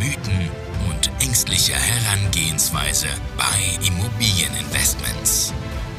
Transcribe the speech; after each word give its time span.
Mythen 0.00 0.48
und 0.88 1.10
ängstliche 1.22 1.74
Herangehensweise 1.74 3.08
bei 3.36 3.86
Immobilieninvestments. 3.86 5.52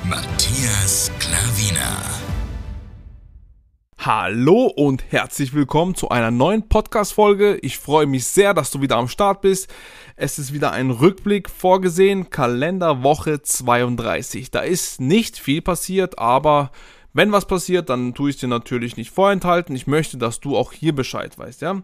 Matthias 0.03 1.11
Klavina. 1.19 2.01
Hallo 3.99 4.65
und 4.75 5.03
herzlich 5.11 5.53
willkommen 5.53 5.93
zu 5.93 6.09
einer 6.09 6.31
neuen 6.31 6.67
Podcast-Folge. 6.67 7.57
Ich 7.57 7.77
freue 7.77 8.07
mich 8.07 8.25
sehr, 8.25 8.55
dass 8.55 8.71
du 8.71 8.81
wieder 8.81 8.97
am 8.97 9.07
Start 9.07 9.41
bist. 9.41 9.71
Es 10.15 10.39
ist 10.39 10.51
wieder 10.51 10.71
ein 10.71 10.89
Rückblick 10.89 11.47
vorgesehen, 11.47 12.31
Kalenderwoche 12.31 13.43
32. 13.43 14.49
Da 14.49 14.61
ist 14.61 14.99
nicht 14.99 15.37
viel 15.37 15.61
passiert, 15.61 16.17
aber 16.17 16.71
wenn 17.13 17.31
was 17.31 17.45
passiert, 17.45 17.89
dann 17.89 18.13
tue 18.13 18.29
ich 18.29 18.37
dir 18.37 18.47
natürlich 18.47 18.97
nicht 18.97 19.11
vorenthalten. 19.11 19.75
Ich 19.75 19.87
möchte, 19.87 20.17
dass 20.17 20.39
du 20.39 20.55
auch 20.55 20.71
hier 20.71 20.93
Bescheid 20.93 21.37
weißt, 21.37 21.61
ja. 21.61 21.81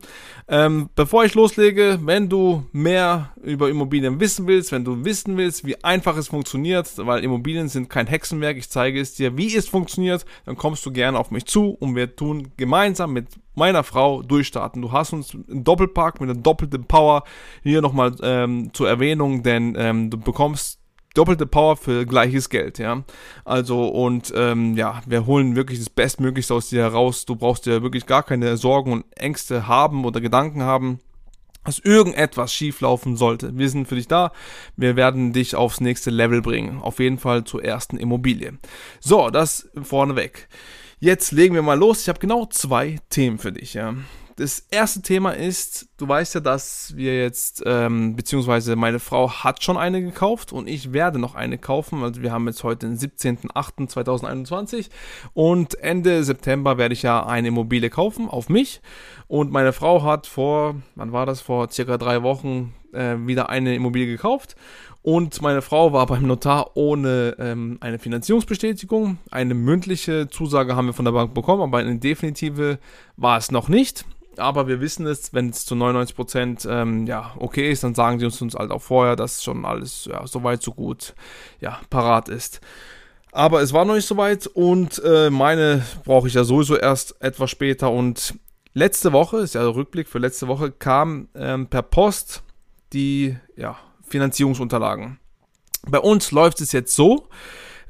Ähm, 0.47 0.89
bevor 0.95 1.25
ich 1.25 1.33
loslege, 1.33 1.99
wenn 2.03 2.29
du 2.29 2.65
mehr 2.71 3.31
über 3.41 3.69
Immobilien 3.69 4.19
wissen 4.19 4.47
willst, 4.47 4.71
wenn 4.71 4.85
du 4.85 5.03
wissen 5.03 5.37
willst, 5.37 5.65
wie 5.65 5.83
einfach 5.83 6.17
es 6.17 6.29
funktioniert, 6.29 6.91
weil 6.97 7.23
Immobilien 7.23 7.67
sind 7.67 7.89
kein 7.89 8.07
Hexenwerk, 8.07 8.57
ich 8.57 8.69
zeige 8.69 8.99
es 8.99 9.15
dir, 9.15 9.37
wie 9.37 9.55
es 9.55 9.67
funktioniert, 9.67 10.25
dann 10.45 10.55
kommst 10.55 10.85
du 10.85 10.91
gerne 10.91 11.19
auf 11.19 11.31
mich 11.31 11.45
zu 11.45 11.71
und 11.71 11.95
wir 11.95 12.15
tun 12.15 12.49
gemeinsam 12.57 13.13
mit 13.13 13.27
meiner 13.55 13.83
Frau 13.83 14.21
durchstarten. 14.21 14.81
Du 14.81 14.91
hast 14.91 15.13
uns 15.13 15.33
einen 15.33 15.63
Doppelpack 15.63 16.21
mit 16.21 16.29
einer 16.29 16.39
doppelten 16.39 16.85
Power 16.85 17.23
hier 17.63 17.81
nochmal 17.81 18.15
ähm, 18.21 18.69
zur 18.73 18.87
Erwähnung, 18.87 19.43
denn 19.43 19.75
ähm, 19.77 20.09
du 20.09 20.17
bekommst 20.17 20.76
doppelte 21.17 21.45
Power 21.45 21.77
für 21.77 22.05
gleiches 22.05 22.49
Geld, 22.49 22.77
ja. 22.77 23.03
Also 23.45 23.87
und 23.87 24.33
ähm, 24.35 24.75
ja, 24.75 25.01
wir 25.05 25.25
holen 25.25 25.55
wirklich 25.55 25.79
das 25.79 25.89
Bestmöglichste 25.89 26.53
aus 26.53 26.69
dir 26.69 26.81
heraus. 26.81 27.25
Du 27.25 27.35
brauchst 27.35 27.65
dir 27.65 27.81
wirklich 27.81 28.05
gar 28.05 28.23
keine 28.23 28.57
Sorgen 28.57 28.91
und 28.91 29.05
Ängste 29.15 29.67
haben 29.67 30.05
oder 30.05 30.21
Gedanken 30.21 30.63
haben 30.63 30.99
dass 31.67 31.79
irgendetwas 31.79 32.53
schieflaufen 32.53 33.17
sollte. 33.17 33.57
Wir 33.57 33.69
sind 33.69 33.89
für 33.89 33.95
dich 33.95 34.07
da. 34.07 34.31
Wir 34.77 34.95
werden 34.95 35.33
dich 35.33 35.53
aufs 35.53 35.81
nächste 35.81 36.11
Level 36.11 36.41
bringen. 36.41 36.79
Auf 36.81 36.99
jeden 36.99 37.17
Fall 37.17 37.43
zur 37.43 37.61
ersten 37.61 37.97
Immobilie. 37.97 38.53
So, 39.01 39.29
das 39.29 39.69
vorneweg. 39.83 40.47
Jetzt 41.01 41.33
legen 41.33 41.55
wir 41.55 41.61
mal 41.61 41.77
los. 41.77 42.03
Ich 42.03 42.09
habe 42.09 42.19
genau 42.19 42.45
zwei 42.45 42.99
Themen 43.09 43.37
für 43.37 43.51
dich. 43.51 43.73
Ja. 43.73 43.95
Das 44.37 44.59
erste 44.69 45.01
Thema 45.01 45.31
ist, 45.31 45.89
du 45.97 46.07
weißt 46.07 46.35
ja, 46.35 46.41
dass 46.41 46.95
wir 46.95 47.19
jetzt, 47.19 47.63
ähm, 47.65 48.15
beziehungsweise 48.15 48.75
meine 48.75 48.99
Frau 48.99 49.31
hat 49.31 49.63
schon 49.63 49.77
eine 49.77 49.99
gekauft 49.99 50.53
und 50.53 50.67
ich 50.67 50.93
werde 50.93 51.17
noch 51.17 51.33
eine 51.33 51.57
kaufen. 51.57 52.03
Also 52.03 52.21
wir 52.21 52.31
haben 52.31 52.45
jetzt 52.45 52.63
heute 52.63 52.85
den 52.87 52.99
17.08.2021 52.99 54.89
und 55.33 55.73
Ende 55.81 56.23
September 56.23 56.77
werde 56.77 56.93
ich 56.93 57.01
ja 57.01 57.25
eine 57.25 57.47
Immobilie 57.47 57.89
kaufen 57.89 58.29
auf 58.29 58.47
mich. 58.47 58.79
Und 59.27 59.51
meine 59.51 59.73
Frau 59.73 60.03
hat 60.03 60.27
vor, 60.27 60.75
wann 60.93 61.11
war 61.11 61.25
das, 61.25 61.41
vor 61.41 61.71
circa 61.71 61.97
drei 61.97 62.21
Wochen 62.21 62.75
äh, 62.93 63.15
wieder 63.17 63.49
eine 63.49 63.73
Immobilie 63.73 64.05
gekauft. 64.05 64.55
Und 65.01 65.41
meine 65.41 65.63
Frau 65.63 65.93
war 65.93 66.05
beim 66.05 66.27
Notar 66.27 66.77
ohne 66.77 67.35
ähm, 67.39 67.77
eine 67.79 67.97
Finanzierungsbestätigung. 67.97 69.17
Eine 69.31 69.55
mündliche 69.55 70.27
Zusage 70.29 70.75
haben 70.75 70.85
wir 70.85 70.93
von 70.93 71.05
der 71.05 71.13
Bank 71.13 71.33
bekommen, 71.33 71.63
aber 71.63 71.79
eine 71.79 71.97
definitive 71.97 72.77
war 73.15 73.39
es 73.39 73.49
noch 73.49 73.67
nicht 73.67 74.05
aber 74.39 74.67
wir 74.67 74.81
wissen 74.81 75.05
es, 75.05 75.33
wenn 75.33 75.49
es 75.49 75.65
zu 75.65 75.75
99 75.75 76.15
Prozent 76.15 76.67
ähm, 76.69 77.05
ja, 77.07 77.33
okay 77.37 77.71
ist, 77.71 77.83
dann 77.83 77.95
sagen 77.95 78.19
sie 78.19 78.25
uns, 78.25 78.41
uns 78.41 78.55
halt 78.55 78.71
auch 78.71 78.81
vorher, 78.81 79.15
dass 79.15 79.43
schon 79.43 79.65
alles 79.65 80.05
ja, 80.05 80.25
so 80.27 80.43
weit, 80.43 80.61
so 80.61 80.71
gut 80.73 81.13
ja, 81.59 81.79
parat 81.89 82.29
ist. 82.29 82.61
Aber 83.31 83.61
es 83.61 83.73
war 83.73 83.85
noch 83.85 83.95
nicht 83.95 84.07
so 84.07 84.17
weit 84.17 84.47
und 84.47 85.01
äh, 85.03 85.29
meine 85.29 85.85
brauche 86.05 86.27
ich 86.27 86.33
ja 86.33 86.43
sowieso 86.43 86.75
erst 86.75 87.21
etwas 87.21 87.51
später. 87.51 87.91
Und 87.91 88.35
letzte 88.73 89.11
Woche, 89.13 89.37
ist 89.37 89.55
ja 89.55 89.61
der 89.61 89.75
Rückblick 89.75 90.07
für 90.07 90.19
letzte 90.19 90.47
Woche, 90.47 90.71
kam 90.71 91.27
ähm, 91.35 91.67
per 91.67 91.83
Post 91.83 92.43
die 92.93 93.37
ja, 93.55 93.77
Finanzierungsunterlagen. 94.07 95.19
Bei 95.87 95.99
uns 95.99 96.31
läuft 96.31 96.61
es 96.61 96.71
jetzt 96.71 96.95
so, 96.95 97.27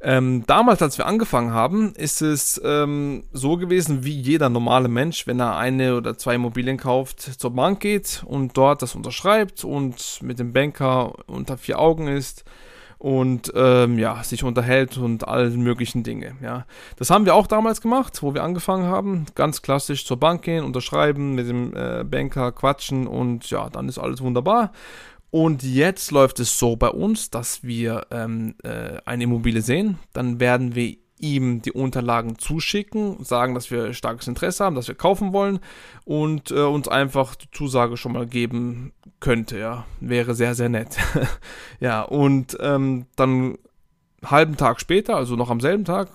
ähm, 0.02 0.44
damals, 0.46 0.82
als 0.82 0.98
wir 0.98 1.08
angefangen 1.08 1.52
haben, 1.52 1.94
ist 1.96 2.22
es 2.22 2.62
ähm, 2.64 3.24
so 3.34 3.58
gewesen, 3.58 4.04
wie 4.04 4.20
jeder 4.20 4.50
normale 4.50 4.88
Mensch, 4.88 5.26
wenn 5.26 5.40
er 5.40 5.58
eine 5.58 5.96
oder 5.96 6.18
zwei 6.18 6.36
Immobilien 6.36 6.78
kauft, 6.78 7.22
zur 7.22 7.52
Bank 7.52 7.80
geht 7.80 8.24
und 8.26 8.56
dort 8.58 8.82
das 8.82 8.96
unterschreibt 8.96 9.64
und 9.64 10.20
mit 10.22 10.40
dem 10.40 10.54
Banker 10.54 11.14
unter 11.28 11.58
vier 11.58 11.80
Augen 11.80 12.08
ist 12.08 12.44
und 13.00 13.52
ähm, 13.56 14.00
ja, 14.00 14.24
sich 14.24 14.44
unterhält 14.44 14.98
und 14.98 15.28
all 15.28 15.50
möglichen 15.52 16.04
Dinge. 16.04 16.36
Ja. 16.42 16.66
Das 16.98 17.10
haben 17.10 17.26
wir 17.26 17.36
auch 17.36 17.48
damals 17.48 17.82
gemacht, 17.82 18.22
wo 18.22 18.34
wir 18.34 18.44
angefangen 18.44 18.86
haben. 18.86 19.26
Ganz 19.36 19.62
klassisch 19.62 20.06
zur 20.06 20.18
Bank 20.18 20.44
gehen, 20.44 20.64
unterschreiben, 20.64 21.36
mit 21.36 21.48
dem 21.48 21.76
äh, 21.76 22.04
Banker 22.04 22.52
quatschen 22.52 23.08
und 23.08 23.50
ja, 23.50 23.70
dann 23.70 23.88
ist 23.88 24.00
alles 24.00 24.22
wunderbar. 24.22 24.72
Und 25.30 25.64
jetzt 25.64 26.12
läuft 26.12 26.40
es 26.40 26.58
so 26.58 26.76
bei 26.76 26.90
uns, 26.90 27.30
dass 27.30 27.64
wir 27.64 28.08
ähm, 28.12 28.56
äh, 28.64 28.98
eine 29.06 29.26
Immobilie 29.26 29.62
sehen, 29.62 30.00
dann 30.14 30.40
werden 30.40 30.74
wir 30.76 30.96
ihm 31.20 31.62
die 31.62 31.72
Unterlagen 31.72 32.38
zuschicken, 32.38 33.24
sagen, 33.24 33.56
dass 33.56 33.72
wir 33.72 33.94
starkes 33.94 34.28
Interesse 34.28 34.64
haben, 34.64 34.76
dass 34.76 34.88
wir 34.88 34.96
kaufen 34.96 35.34
wollen 35.34 35.60
und 36.06 36.52
äh, 36.52 36.62
uns 36.62 36.88
einfach 36.88 37.36
die 37.36 37.50
Zusage 37.52 37.98
schon 37.98 38.14
mal 38.14 38.28
geben 38.28 38.94
könnte, 39.20 39.58
ja, 39.58 39.86
wäre 40.00 40.36
sehr, 40.36 40.54
sehr 40.54 40.70
nett. 40.70 40.98
ja, 41.80 42.04
und 42.04 42.56
ähm, 42.60 43.08
dann 43.16 43.58
halben 44.24 44.58
Tag 44.58 44.80
später, 44.80 45.16
also 45.16 45.36
noch 45.36 45.50
am 45.50 45.60
selben 45.60 45.86
Tag, 45.86 46.10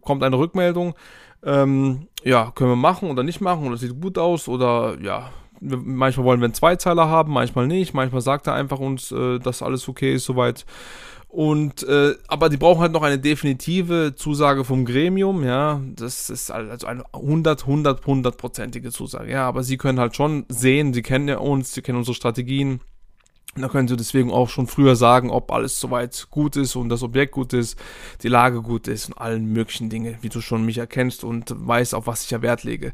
kommt 0.00 0.22
eine 0.22 0.38
Rückmeldung, 0.38 0.94
ähm, 1.42 2.08
ja, 2.24 2.50
können 2.54 2.70
wir 2.70 2.76
machen 2.76 3.10
oder 3.10 3.22
nicht 3.22 3.40
machen 3.40 3.66
oder 3.66 3.76
sieht 3.76 4.00
gut 4.00 4.18
aus 4.18 4.48
oder 4.48 4.98
ja, 5.00 5.30
manchmal 5.60 6.26
wollen 6.26 6.40
wir 6.40 6.46
einen 6.46 6.54
Zweizeiler 6.54 7.08
haben, 7.08 7.32
manchmal 7.32 7.66
nicht. 7.66 7.94
Manchmal 7.94 8.20
sagt 8.20 8.46
er 8.46 8.54
einfach 8.54 8.78
uns, 8.78 9.12
äh, 9.12 9.38
dass 9.38 9.62
alles 9.62 9.88
okay 9.88 10.14
ist 10.14 10.24
soweit. 10.24 10.64
Und 11.28 11.82
äh, 11.82 12.14
aber 12.26 12.48
die 12.48 12.56
brauchen 12.56 12.80
halt 12.80 12.92
noch 12.92 13.02
eine 13.02 13.18
definitive 13.18 14.14
Zusage 14.16 14.64
vom 14.64 14.86
Gremium, 14.86 15.44
ja. 15.44 15.82
Das 15.94 16.30
ist 16.30 16.50
also 16.50 16.86
eine 16.86 17.04
100, 17.12 17.62
100, 17.62 18.02
100-prozentige 18.02 18.90
Zusage, 18.90 19.32
ja. 19.32 19.46
Aber 19.46 19.62
sie 19.62 19.76
können 19.76 20.00
halt 20.00 20.16
schon 20.16 20.46
sehen, 20.48 20.94
sie 20.94 21.02
kennen 21.02 21.28
ja 21.28 21.38
uns, 21.38 21.74
sie 21.74 21.82
kennen 21.82 21.98
unsere 21.98 22.14
Strategien. 22.14 22.80
Da 23.56 23.68
können 23.68 23.88
sie 23.88 23.96
deswegen 23.96 24.30
auch 24.30 24.48
schon 24.48 24.68
früher 24.68 24.94
sagen, 24.94 25.30
ob 25.30 25.50
alles 25.52 25.80
soweit 25.80 26.28
gut 26.30 26.56
ist 26.56 26.76
und 26.76 26.88
das 26.90 27.02
Objekt 27.02 27.32
gut 27.32 27.52
ist, 27.52 27.78
die 28.22 28.28
Lage 28.28 28.62
gut 28.62 28.88
ist 28.88 29.08
und 29.08 29.18
allen 29.18 29.46
möglichen 29.46 29.90
Dinge, 29.90 30.16
wie 30.20 30.28
du 30.28 30.40
schon 30.40 30.64
mich 30.64 30.78
erkennst 30.78 31.24
und 31.24 31.52
weißt, 31.54 31.94
auf 31.94 32.06
was 32.06 32.24
ich 32.24 32.30
ja 32.30 32.40
Wert 32.40 32.62
lege 32.62 32.92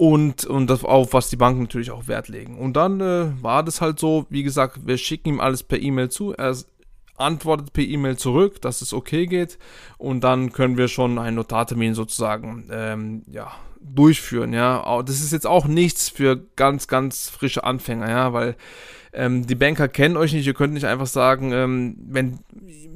und, 0.00 0.46
und 0.46 0.70
das, 0.70 0.82
auf 0.82 1.12
was 1.12 1.28
die 1.28 1.36
Banken 1.36 1.60
natürlich 1.60 1.90
auch 1.90 2.08
Wert 2.08 2.28
legen. 2.28 2.58
Und 2.58 2.72
dann 2.72 3.02
äh, 3.02 3.32
war 3.42 3.62
das 3.62 3.82
halt 3.82 3.98
so, 3.98 4.24
wie 4.30 4.42
gesagt, 4.42 4.86
wir 4.86 4.96
schicken 4.96 5.28
ihm 5.28 5.40
alles 5.40 5.62
per 5.62 5.78
E-Mail 5.78 6.08
zu. 6.08 6.32
Er 6.32 6.56
antwortet 7.18 7.74
per 7.74 7.84
E-Mail 7.84 8.16
zurück, 8.16 8.62
dass 8.62 8.80
es 8.80 8.94
okay 8.94 9.26
geht. 9.26 9.58
Und 9.98 10.24
dann 10.24 10.52
können 10.52 10.78
wir 10.78 10.88
schon 10.88 11.18
einen 11.18 11.36
Notartermin 11.36 11.92
sozusagen 11.92 12.64
ähm, 12.72 13.24
ja, 13.30 13.52
durchführen. 13.78 14.54
Ja, 14.54 15.02
das 15.02 15.20
ist 15.20 15.34
jetzt 15.34 15.46
auch 15.46 15.66
nichts 15.66 16.08
für 16.08 16.46
ganz, 16.56 16.88
ganz 16.88 17.28
frische 17.28 17.64
Anfänger, 17.64 18.08
ja, 18.08 18.32
weil 18.32 18.56
ähm, 19.12 19.46
die 19.46 19.54
Banker 19.54 19.88
kennen 19.88 20.16
euch 20.16 20.32
nicht, 20.32 20.46
ihr 20.46 20.54
könnt 20.54 20.74
nicht 20.74 20.86
einfach 20.86 21.06
sagen, 21.06 21.52
ähm, 21.52 21.96
wenn 22.08 22.38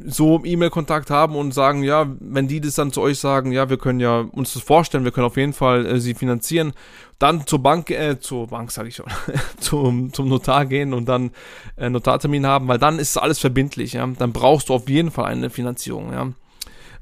so 0.07 0.43
E-Mail-Kontakt 0.45 1.11
haben 1.11 1.35
und 1.35 1.53
sagen, 1.53 1.83
ja, 1.83 2.07
wenn 2.21 2.47
die 2.47 2.61
das 2.61 2.75
dann 2.75 2.93
zu 2.93 3.01
euch 3.01 3.19
sagen, 3.19 3.53
ja, 3.53 3.69
wir 3.71 3.79
können 3.79 4.01
ja 4.01 4.21
uns 4.21 4.55
das 4.55 4.63
vorstellen, 4.63 5.05
wir 5.05 5.13
können 5.13 5.27
auf 5.27 5.37
jeden 5.37 5.53
Fall 5.53 5.87
äh, 5.87 6.01
sie 6.01 6.15
finanzieren, 6.15 6.73
dann 7.19 7.47
zur 7.47 7.61
Bank, 7.63 7.91
äh, 7.91 8.21
zur 8.21 8.49
Bank 8.49 8.71
sage 8.71 8.89
ich 8.89 8.97
schon, 8.97 9.07
zum, 9.59 10.13
zum 10.13 10.29
Notar 10.29 10.67
gehen 10.67 10.93
und 10.93 11.07
dann 11.09 11.31
äh, 11.77 11.89
Notartermin 11.89 12.47
haben, 12.47 12.69
weil 12.69 12.79
dann 12.79 12.99
ist 12.99 13.17
alles 13.17 13.39
verbindlich, 13.39 13.95
ja, 13.95 14.07
dann 14.07 14.33
brauchst 14.33 14.69
du 14.69 14.75
auf 14.75 14.89
jeden 14.89 15.11
Fall 15.11 15.27
eine 15.27 15.51
Finanzierung, 15.51 16.13
ja. 16.13 16.33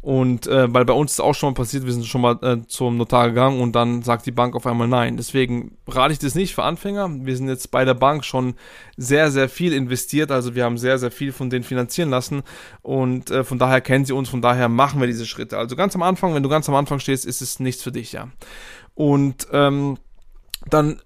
Und 0.03 0.49
äh, 0.49 0.75
weil 0.75 0.85
bei 0.85 0.93
uns 0.93 1.13
ist 1.13 1.21
auch 1.21 1.33
schon 1.33 1.51
mal 1.51 1.55
passiert, 1.55 1.87
wir 1.87 1.93
sind 1.93 2.05
schon 2.07 2.23
mal 2.23 2.37
äh, 2.43 2.67
zum 2.67 2.97
Notar 2.97 3.29
gegangen 3.29 3.61
und 3.61 3.73
dann 3.73 4.03
sagt 4.03 4.27
die 4.27 4.33
Bank 4.33 4.57
auf 4.57 4.67
einmal 4.67 4.89
nein. 4.89 5.17
Deswegen 5.17 5.79
rate 5.87 6.13
ich 6.13 6.19
das 6.19 6.35
nicht 6.35 6.57
für 6.57 6.65
Anfänger. 6.65 7.09
Wir 7.25 7.37
sind 7.37 7.49
jetzt 7.49 7.71
bei 7.71 7.85
der 7.85 7.95
Bank 7.95 8.25
schon 8.25 8.55
sehr, 8.97 9.31
sehr 9.31 9.49
viel 9.49 9.73
investiert. 9.73 10.33
Also 10.33 10.57
wir 10.57 10.65
haben 10.65 10.77
sehr, 10.77 10.99
sehr 10.99 11.13
viel 11.13 11.31
von 11.31 11.51
denen 11.51 11.63
finanzieren 11.63 12.11
lassen. 12.11 12.43
Und 12.83 13.31
äh, 13.31 13.45
von 13.45 13.61
daher 13.61 13.81
kennen 13.81 14.05
sie 14.05 14.13
uns, 14.13 14.29
von 14.29 14.43
daher 14.43 14.69
machen 14.69 14.99
wir 14.99 15.07
diese 15.07 15.25
Schritte. 15.25 15.57
Also 15.57 15.77
ganz 15.77 15.95
am 15.95 16.03
Anfang, 16.03 16.35
wenn 16.35 16.43
du 16.43 16.49
ganz 16.49 16.69
am 16.69 16.75
Anfang 16.75 16.99
stehst, 16.99 17.25
ist 17.25 17.41
es 17.41 17.61
nichts 17.61 17.85
für 17.85 17.93
dich, 17.93 18.11
ja. 18.11 18.29
Und 18.95 19.47
ähm, 19.53 19.99
dann 20.69 21.01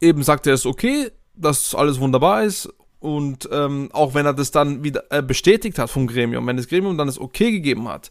eben 0.00 0.24
sagt 0.24 0.48
er 0.48 0.54
es 0.54 0.66
okay, 0.66 1.12
dass 1.36 1.72
alles 1.76 2.00
wunderbar 2.00 2.42
ist 2.42 2.68
und 3.00 3.48
ähm, 3.50 3.88
auch 3.92 4.14
wenn 4.14 4.26
er 4.26 4.34
das 4.34 4.50
dann 4.50 4.84
wieder 4.84 5.04
äh, 5.10 5.22
bestätigt 5.22 5.78
hat 5.78 5.90
vom 5.90 6.06
Gremium, 6.06 6.46
wenn 6.46 6.56
das 6.56 6.68
Gremium 6.68 6.96
dann 6.96 7.06
das 7.06 7.18
okay 7.18 7.50
gegeben 7.50 7.88
hat, 7.88 8.10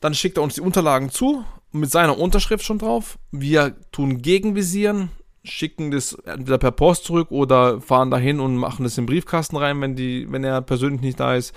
dann 0.00 0.14
schickt 0.14 0.36
er 0.36 0.44
uns 0.44 0.54
die 0.54 0.60
Unterlagen 0.60 1.10
zu 1.10 1.44
mit 1.72 1.90
seiner 1.90 2.18
Unterschrift 2.18 2.64
schon 2.64 2.78
drauf. 2.78 3.18
Wir 3.30 3.76
tun 3.92 4.22
Gegenvisieren, 4.22 5.10
schicken 5.44 5.90
das 5.90 6.12
entweder 6.12 6.58
per 6.58 6.70
Post 6.70 7.04
zurück 7.04 7.30
oder 7.30 7.80
fahren 7.80 8.10
dahin 8.10 8.40
und 8.40 8.56
machen 8.56 8.84
das 8.84 8.96
in 8.96 9.04
den 9.04 9.12
Briefkasten 9.12 9.56
rein, 9.56 9.80
wenn, 9.80 9.96
die, 9.96 10.30
wenn 10.30 10.44
er 10.44 10.62
persönlich 10.62 11.00
nicht 11.00 11.20
da 11.20 11.34
ist. 11.34 11.54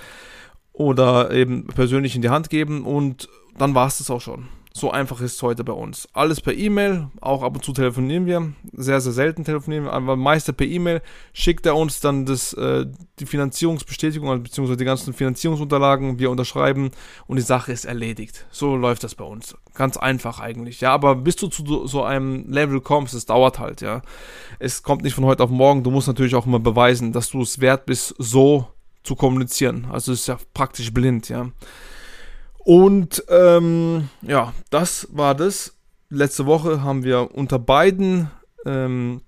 Oder 0.73 1.31
eben 1.31 1.67
persönlich 1.67 2.15
in 2.15 2.21
die 2.21 2.29
Hand 2.29 2.49
geben 2.49 2.85
und 2.85 3.29
dann 3.57 3.75
war 3.75 3.87
es 3.87 3.97
das 3.97 4.09
auch 4.09 4.21
schon. 4.21 4.47
So 4.73 4.89
einfach 4.89 5.19
ist 5.19 5.35
es 5.35 5.41
heute 5.41 5.65
bei 5.65 5.73
uns. 5.73 6.07
Alles 6.13 6.39
per 6.39 6.53
E-Mail, 6.53 7.09
auch 7.19 7.43
ab 7.43 7.55
und 7.55 7.65
zu 7.65 7.73
telefonieren 7.73 8.25
wir. 8.25 8.53
Sehr, 8.71 9.01
sehr 9.01 9.11
selten 9.11 9.43
telefonieren 9.43 9.83
wir, 9.85 9.93
aber 9.93 10.15
meiste 10.15 10.53
per 10.53 10.65
E-Mail. 10.65 11.01
Schickt 11.33 11.65
er 11.65 11.75
uns 11.75 11.99
dann 11.99 12.25
das, 12.25 12.53
äh, 12.53 12.85
die 13.19 13.25
Finanzierungsbestätigung, 13.25 14.29
also 14.29 14.43
beziehungsweise 14.43 14.77
die 14.77 14.85
ganzen 14.85 15.13
Finanzierungsunterlagen. 15.13 16.19
Wir 16.19 16.31
unterschreiben 16.31 16.91
und 17.27 17.35
die 17.35 17.41
Sache 17.41 17.73
ist 17.73 17.83
erledigt. 17.83 18.45
So 18.49 18.77
läuft 18.77 19.03
das 19.03 19.15
bei 19.15 19.25
uns. 19.25 19.57
Ganz 19.73 19.97
einfach 19.97 20.39
eigentlich. 20.39 20.79
Ja, 20.79 20.93
aber 20.93 21.15
bis 21.15 21.35
du 21.35 21.47
zu 21.47 21.85
so 21.85 22.03
einem 22.03 22.49
Level 22.49 22.79
kommst, 22.79 23.13
es 23.13 23.25
dauert 23.25 23.59
halt, 23.59 23.81
ja. 23.81 24.01
Es 24.59 24.83
kommt 24.83 25.03
nicht 25.03 25.15
von 25.15 25.25
heute 25.25 25.43
auf 25.43 25.49
morgen. 25.49 25.83
Du 25.83 25.91
musst 25.91 26.07
natürlich 26.07 26.35
auch 26.35 26.45
immer 26.45 26.59
beweisen, 26.59 27.11
dass 27.11 27.29
du 27.29 27.41
es 27.41 27.59
wert 27.59 27.85
bist, 27.85 28.15
so 28.17 28.67
zu 29.03 29.15
kommunizieren. 29.15 29.87
Also 29.91 30.13
es 30.13 30.21
ist 30.21 30.27
ja 30.27 30.37
praktisch 30.53 30.93
blind, 30.93 31.27
ja. 31.27 31.49
Und 32.63 33.23
ähm, 33.29 34.09
ja, 34.21 34.53
das 34.69 35.07
war 35.11 35.35
das. 35.35 35.75
Letzte 36.09 36.45
Woche 36.45 36.83
haben 36.83 37.03
wir 37.03 37.33
unter 37.33 37.57
beiden 37.57 38.29
ähm, 38.65 39.21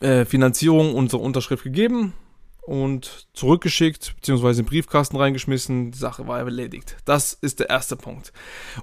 äh, 0.00 0.24
Finanzierungen 0.24 0.94
unsere 0.94 1.22
Unterschrift 1.22 1.64
gegeben 1.64 2.14
und 2.62 3.28
zurückgeschickt, 3.32 4.14
beziehungsweise 4.16 4.60
in 4.60 4.66
den 4.66 4.70
Briefkasten 4.70 5.16
reingeschmissen. 5.16 5.90
Die 5.90 5.98
Sache 5.98 6.26
war 6.26 6.38
erledigt. 6.38 6.96
Das 7.04 7.32
ist 7.32 7.60
der 7.60 7.70
erste 7.70 7.96
Punkt. 7.96 8.32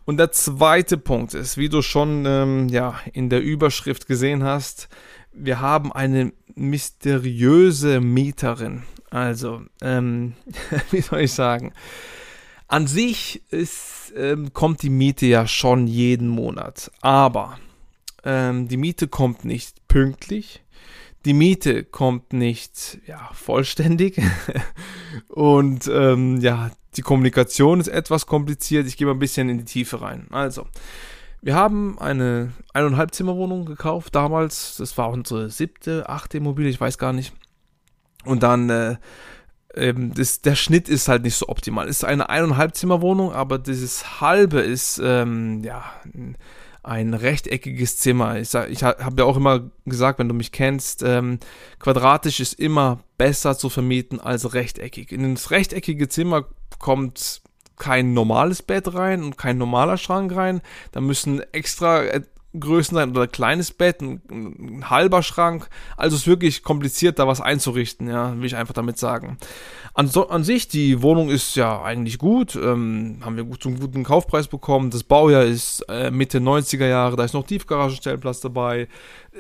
Und 0.06 0.18
der 0.18 0.32
zweite 0.32 0.98
Punkt 0.98 1.34
ist, 1.34 1.58
wie 1.58 1.70
du 1.70 1.82
schon 1.82 2.26
ähm, 2.28 2.68
ja, 2.70 3.00
in 3.14 3.30
der 3.30 3.42
Überschrift 3.42 4.08
gesehen 4.08 4.44
hast, 4.44 4.90
wir 5.32 5.60
haben 5.60 5.92
eine 5.92 6.34
mysteriöse 6.56 8.02
Mieterin. 8.02 8.84
Also, 9.10 9.62
ähm, 9.82 10.34
wie 10.92 11.02
soll 11.02 11.22
ich 11.22 11.34
sagen? 11.34 11.74
An 12.68 12.88
sich 12.88 13.44
ist, 13.52 14.14
ähm, 14.16 14.54
kommt 14.54 14.82
die 14.82 14.90
Miete 14.90 15.26
ja 15.28 15.48
schon 15.48 15.88
jeden 15.88 16.28
Monat, 16.28 16.92
aber 17.02 17.60
ähm, 18.24 18.68
die 18.68 18.78
Miete 18.78 19.08
kommt 19.08 19.46
nicht 19.46 19.88
pünktlich, 19.88 20.64
die 21.26 21.34
Miete 21.34 21.84
kommt 21.84 22.34
nicht 22.34 23.00
ja, 23.06 23.30
vollständig 23.34 24.20
und 25.28 25.88
ähm, 25.88 26.42
ja, 26.42 26.72
die 26.96 27.02
Kommunikation 27.02 27.80
ist 27.80 27.88
etwas 27.88 28.26
kompliziert. 28.26 28.88
Ich 28.88 28.98
gehe 28.98 29.06
mal 29.06 29.14
ein 29.14 29.20
bisschen 29.20 29.50
in 29.50 29.58
die 29.58 29.66
Tiefe 29.66 30.02
rein. 30.02 30.28
Also, 30.32 30.68
wir 31.42 31.56
haben 31.56 32.00
eine 32.00 32.54
eineinhalb 32.74 33.14
Zimmerwohnung 33.14 33.66
gekauft 33.66 34.16
damals. 34.16 34.78
Das 34.78 34.98
war 34.98 35.10
unsere 35.10 35.50
siebte, 35.50 36.10
achte 36.10 36.38
Immobilie, 36.38 36.70
ich 36.70 36.82
weiß 36.82 36.98
gar 36.98 37.14
nicht. 37.14 37.34
Und 38.24 38.44
dann 38.44 38.70
äh, 38.70 38.96
ähm, 39.76 40.14
das, 40.14 40.42
der 40.42 40.56
Schnitt 40.56 40.90
ist 40.90 41.08
halt 41.08 41.24
nicht 41.24 41.36
so 41.36 41.48
optimal. 41.48 41.88
Ist 41.88 42.06
eine 42.06 42.30
eineinhalb 42.30 42.76
Zimmerwohnung, 42.76 43.34
aber 43.34 43.58
dieses 43.58 44.22
halbe 44.22 44.60
ist 44.62 45.02
ähm, 45.04 45.64
ja 45.64 45.84
ein 46.84 47.14
rechteckiges 47.14 47.98
Zimmer. 47.98 48.38
Ich, 48.40 48.54
ich 48.54 48.84
habe 48.84 49.16
ja 49.18 49.26
auch 49.26 49.38
immer 49.38 49.72
gesagt, 49.86 50.20
wenn 50.20 50.30
du 50.30 50.36
mich 50.36 50.52
kennst, 50.52 51.02
ähm, 51.04 51.40
quadratisch 51.80 52.40
ist 52.40 52.54
immer 52.54 53.00
besser 53.18 53.58
zu 53.58 53.70
vermieten 53.70 54.20
als 54.20 54.54
rechteckig. 54.54 55.12
In 55.12 55.34
das 55.34 55.50
rechteckige 55.50 56.08
Zimmer 56.10 56.46
kommt 56.78 57.42
kein 57.78 58.14
normales 58.14 58.62
Bett 58.62 58.94
rein 58.94 59.24
und 59.24 59.38
kein 59.38 59.58
normaler 59.58 59.98
Schrank 59.98 60.36
rein. 60.36 60.62
Da 60.92 61.02
müssen 61.02 61.42
extra 61.52 62.04
äh, 62.04 62.22
Größen 62.60 62.96
sein 62.96 63.12
oder 63.12 63.24
ein 63.24 63.32
kleines 63.32 63.72
Bett, 63.72 64.02
ein, 64.02 64.22
ein, 64.30 64.90
halber 64.90 65.24
Schrank. 65.24 65.70
Also 65.98 66.16
es 66.16 66.24
ist 66.24 66.28
wirklich 66.28 66.64
kompliziert, 66.64 67.20
da 67.20 67.28
was 67.28 67.42
einzurichten, 67.42 68.08
ja, 68.08 68.38
will 68.38 68.46
ich 68.46 68.56
einfach 68.56 68.74
damit 68.74 68.98
sagen. 68.98 69.38
An, 69.94 70.08
so, 70.08 70.28
an 70.28 70.44
sich, 70.44 70.68
die 70.68 71.02
Wohnung 71.02 71.30
ist 71.30 71.56
ja 71.56 71.82
eigentlich 71.82 72.18
gut, 72.18 72.56
ähm, 72.56 73.20
haben 73.22 73.38
wir 73.38 73.46
gut, 73.46 73.64
zum 73.64 73.80
guten 73.80 74.04
Kaufpreis 74.04 74.48
bekommen. 74.48 74.90
Das 74.90 75.04
Baujahr 75.04 75.44
ist 75.44 75.86
äh, 75.88 76.12
Mitte 76.12 76.40
90er 76.40 76.88
Jahre, 76.88 77.16
da 77.16 77.24
ist 77.24 77.34
noch 77.34 77.46
Tiefgaragenstellplatz 77.46 78.42
dabei. 78.42 78.88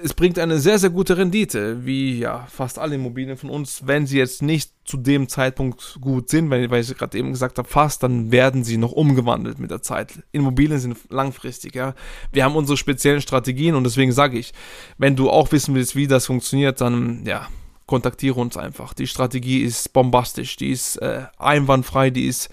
Es 0.04 0.14
bringt 0.14 0.38
eine 0.40 0.60
sehr, 0.60 0.78
sehr 0.78 0.90
gute 0.90 1.18
Rendite, 1.18 1.86
wie 1.86 2.20
ja 2.20 2.46
fast 2.50 2.80
alle 2.80 2.96
Immobilien 2.96 3.38
von 3.38 3.50
uns, 3.50 3.88
wenn 3.88 4.06
sie 4.06 4.18
jetzt 4.18 4.42
nicht 4.42 4.72
zu 4.84 4.98
dem 4.98 5.30
Zeitpunkt 5.30 6.00
gut 6.02 6.30
sind, 6.30 6.50
weil, 6.50 6.70
weil 6.70 6.82
ich 6.82 6.98
gerade 6.98 7.18
eben 7.18 7.32
gesagt 7.32 7.58
habe, 7.58 7.68
fast, 7.68 8.04
dann 8.04 8.30
werden 8.30 8.66
sie 8.66 8.76
noch 8.76 8.92
umgewandelt 8.92 9.58
mit 9.58 9.72
der 9.72 9.82
Zeit. 9.82 10.24
Immobilien 10.34 10.80
sind 10.80 10.98
langfristig, 11.10 11.76
ja. 11.76 11.96
Wir 12.34 12.44
haben 12.44 12.58
unsere 12.58 12.76
speziellen 12.76 13.22
Strategien 13.22 13.76
und 13.76 13.86
deswegen 13.86 14.12
sage 14.12 14.38
ich, 14.38 14.54
wenn 14.98 15.16
du 15.16 15.30
auch 15.30 15.52
wissen 15.54 15.74
willst, 15.76 15.96
wie 15.96 16.08
das 16.08 16.26
funktioniert, 16.26 16.82
dann 16.82 17.26
ja, 17.26 17.48
kontaktiere 17.86 18.40
uns 18.40 18.58
einfach. 18.58 18.94
Die 18.94 19.08
Strategie 19.08 19.62
ist 19.62 19.94
bombastisch, 19.94 20.58
die 20.58 20.72
ist 20.72 20.98
äh, 20.98 21.24
einwandfrei, 21.38 22.10
die 22.10 22.26
ist, 22.26 22.50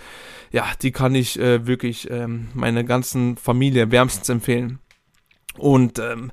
ja, 0.53 0.67
die 0.81 0.93
kann 0.93 1.17
ich 1.17 1.39
äh, 1.41 1.67
wirklich 1.67 2.09
ähm, 2.09 2.49
meiner 2.55 2.85
ganzen 2.85 3.37
Familie 3.37 3.91
wärmstens 3.91 4.29
empfehlen. 4.29 4.79
Und 5.59 5.99
ähm, 5.99 6.33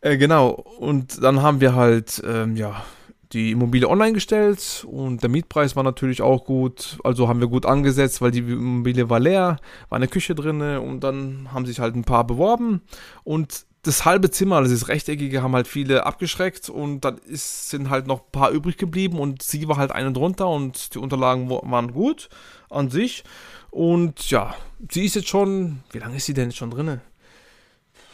äh, 0.00 0.16
genau, 0.16 0.50
und 0.50 1.22
dann 1.22 1.42
haben 1.42 1.60
wir 1.60 1.74
halt, 1.74 2.22
ähm, 2.26 2.56
ja, 2.56 2.84
die 3.32 3.52
Immobilie 3.52 3.88
online 3.88 4.12
gestellt 4.12 4.84
und 4.90 5.22
der 5.22 5.30
Mietpreis 5.30 5.76
war 5.76 5.84
natürlich 5.84 6.20
auch 6.20 6.44
gut. 6.44 6.98
Also 7.04 7.28
haben 7.28 7.38
wir 7.38 7.46
gut 7.46 7.64
angesetzt, 7.64 8.20
weil 8.20 8.32
die 8.32 8.40
Immobilie 8.40 9.08
war 9.08 9.20
leer, 9.20 9.58
war 9.88 9.96
eine 9.96 10.08
Küche 10.08 10.34
drin 10.34 10.60
und 10.60 11.00
dann 11.00 11.48
haben 11.52 11.64
sich 11.64 11.78
halt 11.78 11.94
ein 11.94 12.02
paar 12.02 12.26
beworben 12.26 12.82
und 13.22 13.66
das 13.82 14.04
halbe 14.04 14.30
Zimmer, 14.30 14.56
also 14.56 14.74
das 14.74 14.88
rechteckige, 14.88 15.42
haben 15.42 15.54
halt 15.54 15.66
viele 15.66 16.04
abgeschreckt 16.04 16.68
und 16.68 17.00
dann 17.00 17.18
ist, 17.18 17.70
sind 17.70 17.88
halt 17.88 18.06
noch 18.06 18.20
ein 18.20 18.32
paar 18.32 18.50
übrig 18.50 18.76
geblieben 18.76 19.18
und 19.18 19.42
sie 19.42 19.68
war 19.68 19.78
halt 19.78 19.92
eine 19.92 20.12
drunter 20.12 20.48
und 20.48 20.94
die 20.94 20.98
Unterlagen 20.98 21.48
waren 21.48 21.92
gut 21.92 22.28
an 22.68 22.90
sich. 22.90 23.24
Und 23.70 24.28
ja, 24.30 24.54
sie 24.90 25.06
ist 25.06 25.14
jetzt 25.14 25.28
schon, 25.28 25.80
wie 25.92 25.98
lange 25.98 26.16
ist 26.16 26.26
sie 26.26 26.34
denn 26.34 26.52
schon 26.52 26.70
drin? 26.70 27.00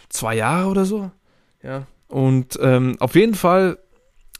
Zwei 0.08 0.36
Jahre 0.36 0.68
oder 0.68 0.84
so? 0.84 1.10
Ja. 1.66 1.86
Und 2.08 2.58
ähm, 2.62 2.96
auf 3.00 3.16
jeden 3.16 3.34
Fall 3.34 3.78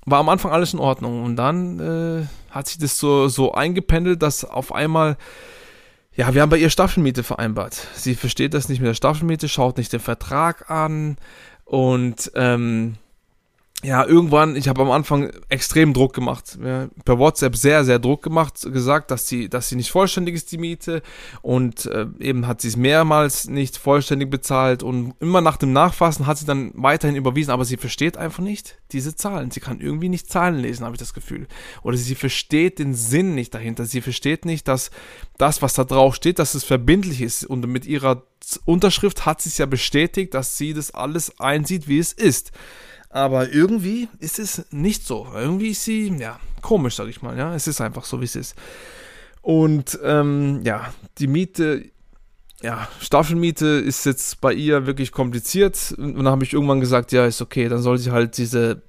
war 0.05 0.20
am 0.20 0.28
Anfang 0.28 0.52
alles 0.52 0.73
in 0.73 0.78
Ordnung 0.78 1.25
und 1.25 1.34
dann 1.34 1.81
äh, 1.81 2.26
hat 2.55 2.69
sich 2.69 2.78
das 2.78 2.99
so, 2.99 3.26
so 3.26 3.52
eingependelt, 3.52 4.23
dass 4.23 4.45
auf 4.45 4.73
einmal 4.73 5.16
ja, 6.14 6.33
wir 6.33 6.40
haben 6.40 6.49
bei 6.49 6.56
ihr 6.56 6.71
Staffelmiete 6.71 7.23
vereinbart. 7.23 7.75
Sie 7.95 8.14
versteht 8.14 8.54
das 8.54 8.71
nicht 8.71 8.80
mit 8.80 8.88
der 8.88 8.95
Staffelmiete, 8.95 9.49
schaut 9.49 9.76
nicht 9.76 9.92
den 9.92 10.00
Vertrag 10.00 10.71
an 10.71 11.18
und 11.64 12.33
ähm, 12.35 12.95
ja, 13.87 14.05
irgendwann, 14.05 14.57
ich 14.57 14.66
habe 14.66 14.83
am 14.83 14.90
Anfang 14.90 15.31
extrem 15.49 15.93
Druck 15.93 16.12
gemacht. 16.12 16.59
Ja, 16.61 16.88
per 17.05 17.21
WhatsApp 17.21 17.55
sehr, 17.55 17.85
sehr 17.85 18.00
Druck 18.00 18.21
gemacht, 18.21 18.61
gesagt, 18.73 19.12
dass 19.12 19.28
sie, 19.28 19.49
dass 19.49 19.69
sie 19.69 19.76
nicht 19.76 19.93
vollständig 19.93 20.35
ist, 20.35 20.50
die 20.50 20.59
Miete. 20.59 21.02
Und 21.40 21.87
äh, 21.87 22.07
eben 22.19 22.49
hat 22.49 22.61
sie 22.61 22.66
es 22.66 22.76
mehrmals 22.76 23.49
nicht 23.49 23.76
vollständig 23.76 24.28
bezahlt. 24.28 24.83
Und 24.83 25.14
immer 25.21 25.40
nach 25.40 25.57
dem 25.57 25.73
Nachfassen 25.73 26.26
hat 26.26 26.37
sie 26.37 26.47
dann 26.47 26.73
weiterhin 26.75 27.14
überwiesen, 27.14 27.52
aber 27.52 27.64
sie 27.64 27.76
versteht 27.76 28.16
einfach 28.16 28.43
nicht 28.43 28.76
diese 28.90 29.14
Zahlen. 29.14 29.52
Sie 29.52 29.61
kann 29.61 29.78
irgendwie 29.78 30.09
nicht 30.09 30.28
Zahlen 30.28 30.59
lesen, 30.59 30.85
habe 30.85 30.97
ich 30.97 31.00
das 31.00 31.14
Gefühl. 31.14 31.47
Oder 31.85 31.97
sie 31.97 32.16
versteht 32.16 32.81
den 32.81 32.93
Sinn 32.93 33.37
nicht 33.37 33.55
dahinter. 33.55 33.85
Sie 33.85 34.00
versteht 34.00 34.47
nicht, 34.47 34.66
dass 34.66 34.90
das, 35.38 35.62
was 35.62 35.75
da 35.75 35.85
drauf 35.85 36.16
steht, 36.16 36.40
dass 36.40 36.57
es 36.57 36.64
verbindlich 36.64 37.23
ist. 37.23 37.45
Und 37.45 37.64
mit 37.69 37.87
ihrer 37.87 38.25
Unterschrift 38.64 39.26
hat 39.26 39.43
sie 39.43 39.49
es 39.50 39.59
ja 39.59 39.66
bestätigt, 39.66 40.35
dass 40.35 40.59
sie 40.59 40.75
das 40.75 40.90
alles 40.90 41.38
einsieht, 41.38 41.87
wie 41.87 42.00
es 42.00 42.12
ist. 42.12 42.50
Aber 43.10 43.52
irgendwie 43.52 44.08
ist 44.18 44.38
es 44.38 44.66
nicht 44.70 45.06
so. 45.06 45.26
Irgendwie 45.34 45.70
ist 45.70 45.84
sie, 45.84 46.08
ja, 46.18 46.38
komisch, 46.62 46.96
sag 46.96 47.08
ich 47.08 47.22
mal. 47.22 47.36
Ja, 47.36 47.54
es 47.54 47.66
ist 47.66 47.80
einfach 47.80 48.04
so, 48.04 48.20
wie 48.20 48.25
es 48.25 48.36
ist. 48.36 48.54
Und 49.42 49.98
ähm, 50.02 50.60
ja, 50.64 50.92
die 51.18 51.28
Miete, 51.28 51.84
ja, 52.62 52.88
Staffelmiete 53.00 53.66
ist 53.66 54.04
jetzt 54.06 54.40
bei 54.40 54.52
ihr 54.52 54.86
wirklich 54.86 55.12
kompliziert. 55.12 55.94
Und 55.96 56.16
dann 56.16 56.28
habe 56.28 56.44
ich 56.44 56.52
irgendwann 56.52 56.80
gesagt, 56.80 57.12
ja, 57.12 57.26
ist 57.26 57.40
okay, 57.40 57.68
dann 57.68 57.80
soll 57.80 57.98
sie 57.98 58.10
halt 58.10 58.36
diese 58.38 58.82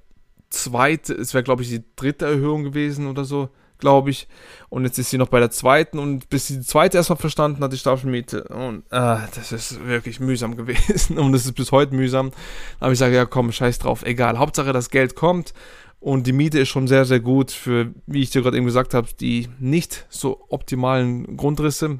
zweite, 0.50 1.14
es 1.14 1.34
wäre 1.34 1.44
glaube 1.44 1.62
ich 1.62 1.68
die 1.68 1.84
dritte 1.96 2.26
Erhöhung 2.26 2.64
gewesen 2.64 3.06
oder 3.06 3.24
so, 3.24 3.50
glaube 3.78 4.10
ich. 4.10 4.28
Und 4.68 4.84
jetzt 4.84 4.98
ist 4.98 5.10
sie 5.10 5.18
noch 5.18 5.28
bei 5.28 5.40
der 5.40 5.50
zweiten 5.50 5.98
und 5.98 6.28
bis 6.28 6.46
sie 6.46 6.58
die 6.58 6.66
zweite 6.66 6.96
erstmal 6.96 7.18
verstanden 7.18 7.62
hat, 7.62 7.72
die 7.72 7.78
Staffelmiete. 7.78 8.44
Und 8.44 8.84
äh, 8.90 9.18
das 9.34 9.52
ist 9.52 9.84
wirklich 9.86 10.20
mühsam 10.20 10.56
gewesen 10.56 11.18
und 11.18 11.32
das 11.32 11.46
ist 11.46 11.54
bis 11.54 11.72
heute 11.72 11.94
mühsam. 11.94 12.32
Aber 12.80 12.92
ich 12.92 12.98
sage, 12.98 13.16
ja 13.16 13.24
komm, 13.24 13.52
scheiß 13.52 13.78
drauf, 13.78 14.04
egal. 14.04 14.38
Hauptsache 14.38 14.72
das 14.72 14.90
Geld 14.90 15.14
kommt 15.14 15.54
und 16.00 16.26
die 16.26 16.32
Miete 16.32 16.60
ist 16.60 16.68
schon 16.68 16.86
sehr, 16.86 17.04
sehr 17.04 17.20
gut 17.20 17.50
für, 17.50 17.92
wie 18.06 18.22
ich 18.22 18.30
dir 18.30 18.42
gerade 18.42 18.56
eben 18.56 18.66
gesagt 18.66 18.94
habe, 18.94 19.08
die 19.18 19.48
nicht 19.58 20.06
so 20.08 20.44
optimalen 20.48 21.36
Grundrisse. 21.36 21.98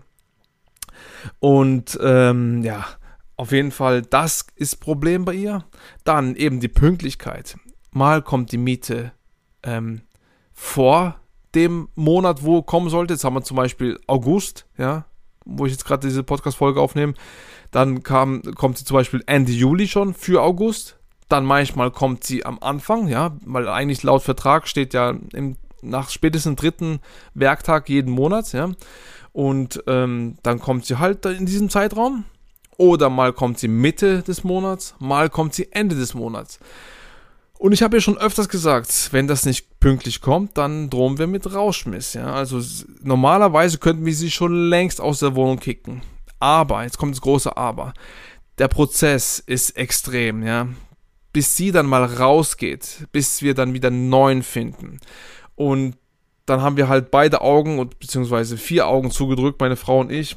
Und 1.40 1.98
ähm, 2.00 2.62
ja, 2.62 2.86
auf 3.36 3.52
jeden 3.52 3.70
Fall, 3.70 4.02
das 4.02 4.46
ist 4.56 4.80
Problem 4.80 5.24
bei 5.24 5.34
ihr. 5.34 5.64
Dann 6.04 6.36
eben 6.36 6.60
die 6.60 6.68
Pünktlichkeit. 6.68 7.56
Mal 7.90 8.22
kommt 8.22 8.52
die 8.52 8.58
Miete 8.58 9.12
ähm, 9.62 10.02
vor 10.52 11.20
dem 11.58 11.88
Monat, 11.96 12.44
wo 12.44 12.62
kommen 12.62 12.88
sollte. 12.88 13.14
Jetzt 13.14 13.24
haben 13.24 13.34
wir 13.34 13.42
zum 13.42 13.56
Beispiel 13.56 13.98
August, 14.06 14.66
ja, 14.76 15.06
wo 15.44 15.66
ich 15.66 15.72
jetzt 15.72 15.84
gerade 15.84 16.06
diese 16.06 16.22
Podcast-Folge 16.22 16.80
aufnehme. 16.80 17.14
Dann 17.72 18.02
kam, 18.04 18.42
kommt 18.54 18.78
sie 18.78 18.84
zum 18.84 18.94
Beispiel 18.94 19.22
Ende 19.26 19.52
Juli 19.52 19.88
schon 19.88 20.14
für 20.14 20.42
August. 20.42 20.98
Dann 21.28 21.44
manchmal 21.44 21.90
kommt 21.90 22.22
sie 22.24 22.46
am 22.46 22.58
Anfang, 22.60 23.08
ja, 23.08 23.36
weil 23.44 23.68
eigentlich 23.68 24.02
laut 24.02 24.22
Vertrag 24.22 24.68
steht 24.68 24.94
ja 24.94 25.14
im, 25.32 25.56
nach 25.82 26.10
spätestens 26.10 26.56
dritten 26.56 27.00
Werktag 27.34 27.88
jeden 27.88 28.12
Monat, 28.12 28.52
ja. 28.52 28.70
Und 29.32 29.82
ähm, 29.86 30.36
dann 30.42 30.60
kommt 30.60 30.86
sie 30.86 30.98
halt 30.98 31.26
in 31.26 31.44
diesem 31.44 31.70
Zeitraum. 31.70 32.24
Oder 32.76 33.10
mal 33.10 33.32
kommt 33.32 33.58
sie 33.58 33.66
Mitte 33.66 34.22
des 34.22 34.44
Monats, 34.44 34.94
mal 35.00 35.28
kommt 35.28 35.52
sie 35.52 35.72
Ende 35.72 35.96
des 35.96 36.14
Monats. 36.14 36.60
Und 37.58 37.72
ich 37.72 37.82
habe 37.82 37.96
ja 37.96 38.00
schon 38.00 38.16
öfters 38.16 38.48
gesagt, 38.48 39.08
wenn 39.10 39.26
das 39.26 39.44
nicht 39.44 39.67
pünktlich 39.80 40.20
kommt, 40.20 40.58
dann 40.58 40.90
drohen 40.90 41.18
wir 41.18 41.26
mit 41.26 41.52
Rauschmiss. 41.52 42.14
Ja? 42.14 42.32
Also 42.32 42.60
normalerweise 43.02 43.78
könnten 43.78 44.04
wir 44.04 44.14
sie 44.14 44.30
schon 44.30 44.68
längst 44.68 45.00
aus 45.00 45.20
der 45.20 45.34
Wohnung 45.34 45.58
kicken. 45.58 46.02
Aber, 46.40 46.84
jetzt 46.84 46.98
kommt 46.98 47.14
das 47.14 47.20
große 47.20 47.56
Aber. 47.56 47.94
Der 48.58 48.68
Prozess 48.68 49.38
ist 49.38 49.76
extrem, 49.76 50.42
ja. 50.42 50.68
Bis 51.32 51.56
sie 51.56 51.72
dann 51.72 51.86
mal 51.86 52.04
rausgeht, 52.04 53.06
bis 53.12 53.42
wir 53.42 53.54
dann 53.54 53.74
wieder 53.74 53.88
einen 53.88 54.08
neuen 54.08 54.42
finden. 54.42 54.98
Und 55.54 55.96
dann 56.46 56.62
haben 56.62 56.76
wir 56.76 56.88
halt 56.88 57.10
beide 57.10 57.40
Augen 57.40 57.78
und 57.78 57.98
beziehungsweise 57.98 58.56
vier 58.56 58.86
Augen 58.86 59.10
zugedrückt, 59.10 59.60
meine 59.60 59.76
Frau 59.76 60.00
und 60.00 60.10
ich. 60.10 60.36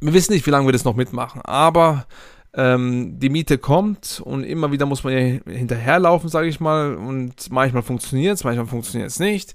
Wir 0.00 0.12
wissen 0.12 0.32
nicht, 0.32 0.46
wie 0.46 0.50
lange 0.50 0.66
wir 0.66 0.72
das 0.72 0.84
noch 0.84 0.94
mitmachen, 0.94 1.40
aber 1.42 2.06
ähm, 2.54 3.18
die 3.18 3.28
Miete 3.28 3.58
kommt 3.58 4.20
und 4.24 4.44
immer 4.44 4.72
wieder 4.72 4.86
muss 4.86 5.04
man 5.04 5.40
hinterherlaufen, 5.46 6.28
sage 6.28 6.48
ich 6.48 6.60
mal. 6.60 6.96
Und 6.96 7.50
manchmal 7.50 7.82
funktioniert 7.82 8.36
es, 8.36 8.44
manchmal 8.44 8.66
funktioniert 8.66 9.10
es 9.10 9.18
nicht. 9.18 9.54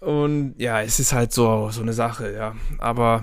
Und 0.00 0.54
ja, 0.58 0.82
es 0.82 0.98
ist 0.98 1.12
halt 1.12 1.32
so, 1.32 1.68
so 1.70 1.82
eine 1.82 1.92
Sache, 1.92 2.32
ja. 2.32 2.54
Aber 2.78 3.22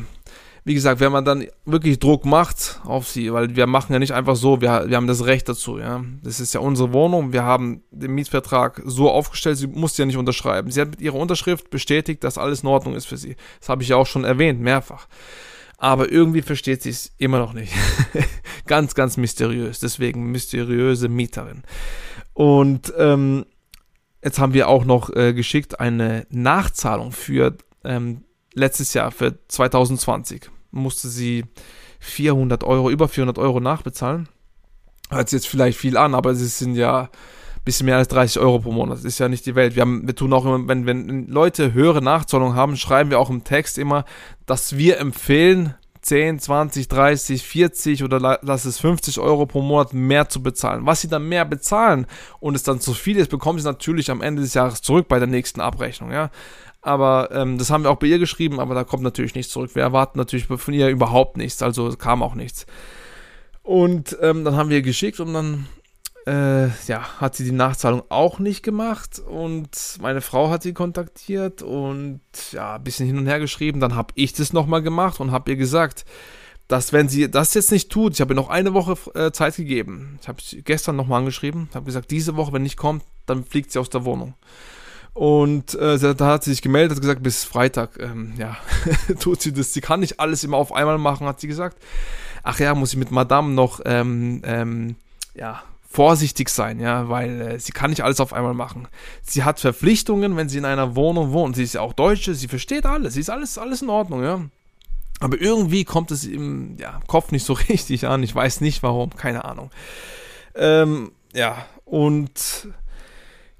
wie 0.63 0.73
gesagt, 0.73 0.99
wenn 0.99 1.11
man 1.11 1.25
dann 1.25 1.45
wirklich 1.65 1.99
Druck 1.99 2.25
macht 2.25 2.79
auf 2.85 3.07
sie, 3.07 3.33
weil 3.33 3.55
wir 3.55 3.65
machen 3.65 3.91
ja 3.91 3.99
nicht 3.99 4.13
einfach 4.13 4.35
so, 4.35 4.61
wir, 4.61 4.85
wir 4.87 4.95
haben 4.95 5.07
das 5.07 5.25
Recht 5.25 5.49
dazu, 5.49 5.79
ja. 5.79 6.03
Das 6.23 6.39
ist 6.39 6.53
ja 6.53 6.59
unsere 6.59 6.93
Wohnung, 6.93 7.33
wir 7.33 7.43
haben 7.43 7.83
den 7.91 8.11
Mietvertrag 8.11 8.81
so 8.85 9.09
aufgestellt, 9.09 9.57
sie 9.57 9.67
muss 9.67 9.97
ja 9.97 10.05
nicht 10.05 10.17
unterschreiben. 10.17 10.71
Sie 10.71 10.79
hat 10.79 10.91
mit 10.91 11.01
ihrer 11.01 11.15
Unterschrift 11.15 11.69
bestätigt, 11.69 12.23
dass 12.23 12.37
alles 12.37 12.61
in 12.61 12.69
Ordnung 12.69 12.95
ist 12.95 13.07
für 13.07 13.17
sie. 13.17 13.35
Das 13.59 13.69
habe 13.69 13.83
ich 13.83 13.89
ja 13.89 13.95
auch 13.95 14.07
schon 14.07 14.23
erwähnt, 14.23 14.61
mehrfach. 14.61 15.07
Aber 15.79 16.11
irgendwie 16.11 16.41
versteht 16.41 16.83
sie 16.83 16.89
es 16.89 17.13
immer 17.17 17.39
noch 17.39 17.53
nicht. 17.53 17.73
ganz, 18.67 18.95
ganz 18.95 19.15
mysteriös. 19.15 19.79
Deswegen 19.79 20.31
mysteriöse 20.31 21.07
Mieterin. 21.07 21.63
Und 22.33 22.93
ähm, 22.97 23.45
jetzt 24.23 24.39
haben 24.39 24.53
wir 24.53 24.67
auch 24.67 24.83
noch 24.83 25.09
äh, 25.15 25.33
geschickt 25.33 25.79
eine 25.79 26.27
Nachzahlung 26.29 27.13
für 27.13 27.57
ähm, 27.85 28.25
letztes 28.53 28.93
Jahr, 28.93 29.11
für 29.11 29.39
2020. 29.47 30.49
Musste 30.71 31.07
sie 31.07 31.45
400 31.99 32.63
Euro, 32.65 32.89
über 32.89 33.07
400 33.07 33.37
Euro 33.37 33.61
nachbezahlen. 33.61 34.27
Hört 35.09 35.29
sich 35.29 35.37
jetzt 35.37 35.47
vielleicht 35.47 35.77
viel 35.77 35.95
an, 35.95 36.13
aber 36.13 36.31
es 36.31 36.59
sind 36.59 36.75
ja 36.75 37.09
bisschen 37.65 37.85
mehr 37.85 37.97
als 37.97 38.07
30 38.07 38.41
Euro 38.41 38.59
pro 38.59 38.71
Monat. 38.71 38.97
Das 38.97 39.05
ist 39.05 39.19
ja 39.19 39.29
nicht 39.29 39.45
die 39.45 39.55
Welt. 39.55 39.75
Wir, 39.75 39.81
haben, 39.81 40.07
wir 40.07 40.15
tun 40.15 40.33
auch 40.33 40.45
immer, 40.45 40.67
wenn, 40.67 40.85
wenn 40.85 41.27
Leute 41.27 41.73
höhere 41.73 42.01
Nachzahlungen 42.01 42.55
haben, 42.55 42.77
schreiben 42.77 43.09
wir 43.09 43.19
auch 43.19 43.29
im 43.29 43.43
Text 43.43 43.77
immer, 43.77 44.05
dass 44.45 44.77
wir 44.77 44.99
empfehlen, 44.99 45.75
10, 46.01 46.39
20, 46.39 46.87
30, 46.87 47.43
40 47.43 48.03
oder 48.03 48.39
lass 48.41 48.65
es 48.65 48.79
50 48.79 49.19
Euro 49.19 49.45
pro 49.45 49.61
Monat 49.61 49.93
mehr 49.93 50.29
zu 50.29 50.41
bezahlen. 50.41 50.85
Was 50.85 51.01
sie 51.01 51.09
dann 51.09 51.27
mehr 51.27 51.45
bezahlen 51.45 52.07
und 52.39 52.55
es 52.55 52.63
dann 52.63 52.79
zu 52.79 52.93
viel 52.93 53.17
ist, 53.17 53.29
bekommen 53.29 53.59
sie 53.59 53.65
natürlich 53.65 54.09
am 54.09 54.21
Ende 54.21 54.41
des 54.41 54.53
Jahres 54.53 54.81
zurück 54.81 55.07
bei 55.07 55.19
der 55.19 55.27
nächsten 55.27 55.61
Abrechnung, 55.61 56.11
ja. 56.11 56.31
Aber 56.81 57.29
ähm, 57.31 57.57
das 57.57 57.69
haben 57.69 57.83
wir 57.83 57.91
auch 57.91 57.97
bei 57.97 58.07
ihr 58.07 58.19
geschrieben, 58.19 58.61
aber 58.61 58.73
da 58.73 58.85
kommt 58.85 59.03
natürlich 59.03 59.35
nichts 59.35 59.51
zurück. 59.51 59.75
Wir 59.75 59.83
erwarten 59.83 60.17
natürlich 60.17 60.47
von 60.47 60.73
ihr 60.73 60.87
überhaupt 60.87 61.35
nichts, 61.35 61.61
also 61.61 61.89
kam 61.97 62.23
auch 62.23 62.35
nichts. 62.35 62.65
Und 63.63 64.17
ähm, 64.21 64.45
dann 64.45 64.55
haben 64.55 64.69
wir 64.69 64.81
geschickt 64.81 65.19
und 65.19 65.33
dann 65.33 65.67
äh, 66.29 66.69
ja, 66.87 67.19
hat 67.19 67.35
sie 67.35 67.43
die 67.43 67.51
Nachzahlung 67.51 68.03
auch 68.09 68.37
nicht 68.37 68.61
gemacht 68.61 69.19
und 69.19 69.97
meine 69.99 70.21
Frau 70.21 70.51
hat 70.51 70.61
sie 70.61 70.73
kontaktiert 70.73 71.63
und 71.63 72.21
ja, 72.51 72.75
ein 72.75 72.83
bisschen 72.83 73.07
hin 73.07 73.17
und 73.17 73.25
her 73.25 73.39
geschrieben. 73.39 73.79
Dann 73.79 73.95
habe 73.95 74.13
ich 74.15 74.33
das 74.33 74.53
nochmal 74.53 74.83
gemacht 74.83 75.19
und 75.19 75.31
habe 75.31 75.49
ihr 75.51 75.57
gesagt, 75.57 76.05
dass 76.67 76.93
wenn 76.93 77.09
sie 77.09 77.31
das 77.31 77.55
jetzt 77.55 77.71
nicht 77.71 77.91
tut, 77.91 78.13
ich 78.13 78.21
habe 78.21 78.33
ihr 78.33 78.35
noch 78.35 78.49
eine 78.49 78.75
Woche 78.75 78.95
äh, 79.15 79.31
Zeit 79.31 79.55
gegeben. 79.55 80.19
Ich 80.21 80.27
habe 80.27 80.39
sie 80.39 80.61
gestern 80.61 80.95
nochmal 80.95 81.19
angeschrieben, 81.19 81.67
habe 81.73 81.85
gesagt, 81.85 82.11
diese 82.11 82.35
Woche, 82.35 82.53
wenn 82.53 82.61
nicht 82.61 82.77
kommt, 82.77 83.03
dann 83.25 83.43
fliegt 83.43 83.71
sie 83.71 83.79
aus 83.79 83.89
der 83.89 84.05
Wohnung. 84.05 84.35
Und 85.15 85.73
äh, 85.73 86.13
da 86.13 86.27
hat 86.27 86.43
sie 86.43 86.51
sich 86.51 86.61
gemeldet, 86.61 86.97
hat 86.97 87.01
gesagt, 87.01 87.23
bis 87.23 87.43
Freitag, 87.43 87.97
ähm, 87.99 88.33
ja, 88.37 88.55
tut 89.19 89.41
sie 89.41 89.51
das. 89.51 89.73
Sie 89.73 89.81
kann 89.81 90.01
nicht 90.01 90.19
alles 90.19 90.43
immer 90.43 90.57
auf 90.57 90.71
einmal 90.73 90.99
machen, 90.99 91.25
hat 91.25 91.39
sie 91.39 91.47
gesagt. 91.47 91.81
Ach 92.43 92.59
ja, 92.59 92.75
muss 92.75 92.93
ich 92.93 92.99
mit 92.99 93.09
Madame 93.09 93.51
noch, 93.51 93.81
ähm, 93.83 94.41
ähm, 94.45 94.95
ja, 95.33 95.63
vorsichtig 95.91 96.49
sein, 96.49 96.79
ja, 96.79 97.09
weil 97.09 97.41
äh, 97.41 97.59
sie 97.59 97.71
kann 97.71 97.89
nicht 97.89 98.03
alles 98.03 98.19
auf 98.19 98.31
einmal 98.31 98.53
machen. 98.53 98.87
Sie 99.23 99.43
hat 99.43 99.59
Verpflichtungen, 99.59 100.37
wenn 100.37 100.47
sie 100.47 100.59
in 100.59 100.65
einer 100.65 100.95
Wohnung 100.95 101.31
wohnt. 101.31 101.55
Sie 101.55 101.63
ist 101.63 101.73
ja 101.73 101.81
auch 101.81 101.93
Deutsche, 101.93 102.35
sie 102.35 102.47
versteht 102.47 102.85
alles, 102.85 103.15
sie 103.15 103.21
ist 103.21 103.31
alles, 103.31 103.57
alles 103.57 103.81
in 103.81 103.89
Ordnung, 103.89 104.23
ja. 104.23 104.41
Aber 105.19 105.41
irgendwie 105.41 105.83
kommt 105.83 106.11
es 106.11 106.25
im 106.25 106.77
ja, 106.77 106.99
Kopf 107.07 107.31
nicht 107.31 107.43
so 107.43 107.53
richtig 107.69 108.05
an. 108.07 108.21
Ich 108.21 108.33
weiß 108.33 108.61
nicht 108.61 108.83
warum, 108.83 109.09
keine 109.15 109.45
Ahnung. 109.45 109.71
Ähm, 110.55 111.11
ja, 111.33 111.65
und 111.85 112.67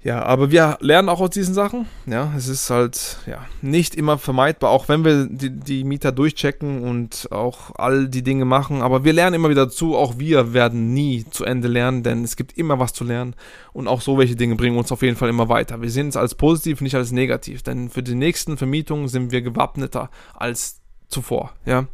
ja, 0.02 0.22
aber 0.22 0.50
wir 0.50 0.78
lernen 0.80 1.10
auch 1.10 1.20
aus 1.20 1.30
diesen 1.30 1.52
Sachen. 1.52 1.84
Ja, 2.06 2.32
es 2.34 2.48
ist 2.48 2.70
halt 2.70 3.18
ja 3.26 3.44
nicht 3.60 3.94
immer 3.94 4.16
vermeidbar, 4.16 4.70
auch 4.70 4.88
wenn 4.88 5.04
wir 5.04 5.26
die, 5.26 5.50
die 5.50 5.84
Mieter 5.84 6.10
durchchecken 6.10 6.82
und 6.84 7.28
auch 7.30 7.74
all 7.76 8.08
die 8.08 8.22
Dinge 8.22 8.46
machen. 8.46 8.80
Aber 8.80 9.04
wir 9.04 9.12
lernen 9.12 9.34
immer 9.34 9.50
wieder 9.50 9.66
dazu. 9.66 9.96
Auch 9.96 10.18
wir 10.18 10.54
werden 10.54 10.94
nie 10.94 11.26
zu 11.30 11.44
Ende 11.44 11.68
lernen, 11.68 12.02
denn 12.02 12.24
es 12.24 12.36
gibt 12.36 12.56
immer 12.56 12.78
was 12.78 12.94
zu 12.94 13.04
lernen. 13.04 13.34
Und 13.74 13.88
auch 13.88 14.00
so 14.00 14.16
welche 14.16 14.36
Dinge 14.36 14.56
bringen 14.56 14.78
uns 14.78 14.90
auf 14.90 15.02
jeden 15.02 15.16
Fall 15.16 15.28
immer 15.28 15.50
weiter. 15.50 15.82
Wir 15.82 15.90
sehen 15.90 16.08
es 16.08 16.16
als 16.16 16.34
positiv, 16.34 16.80
nicht 16.80 16.94
als 16.94 17.12
negativ. 17.12 17.62
Denn 17.62 17.90
für 17.90 18.02
die 18.02 18.14
nächsten 18.14 18.56
Vermietungen 18.56 19.08
sind 19.08 19.32
wir 19.32 19.42
gewappneter 19.42 20.08
als 20.34 20.80
zuvor. 21.08 21.52
Ja. 21.66 21.88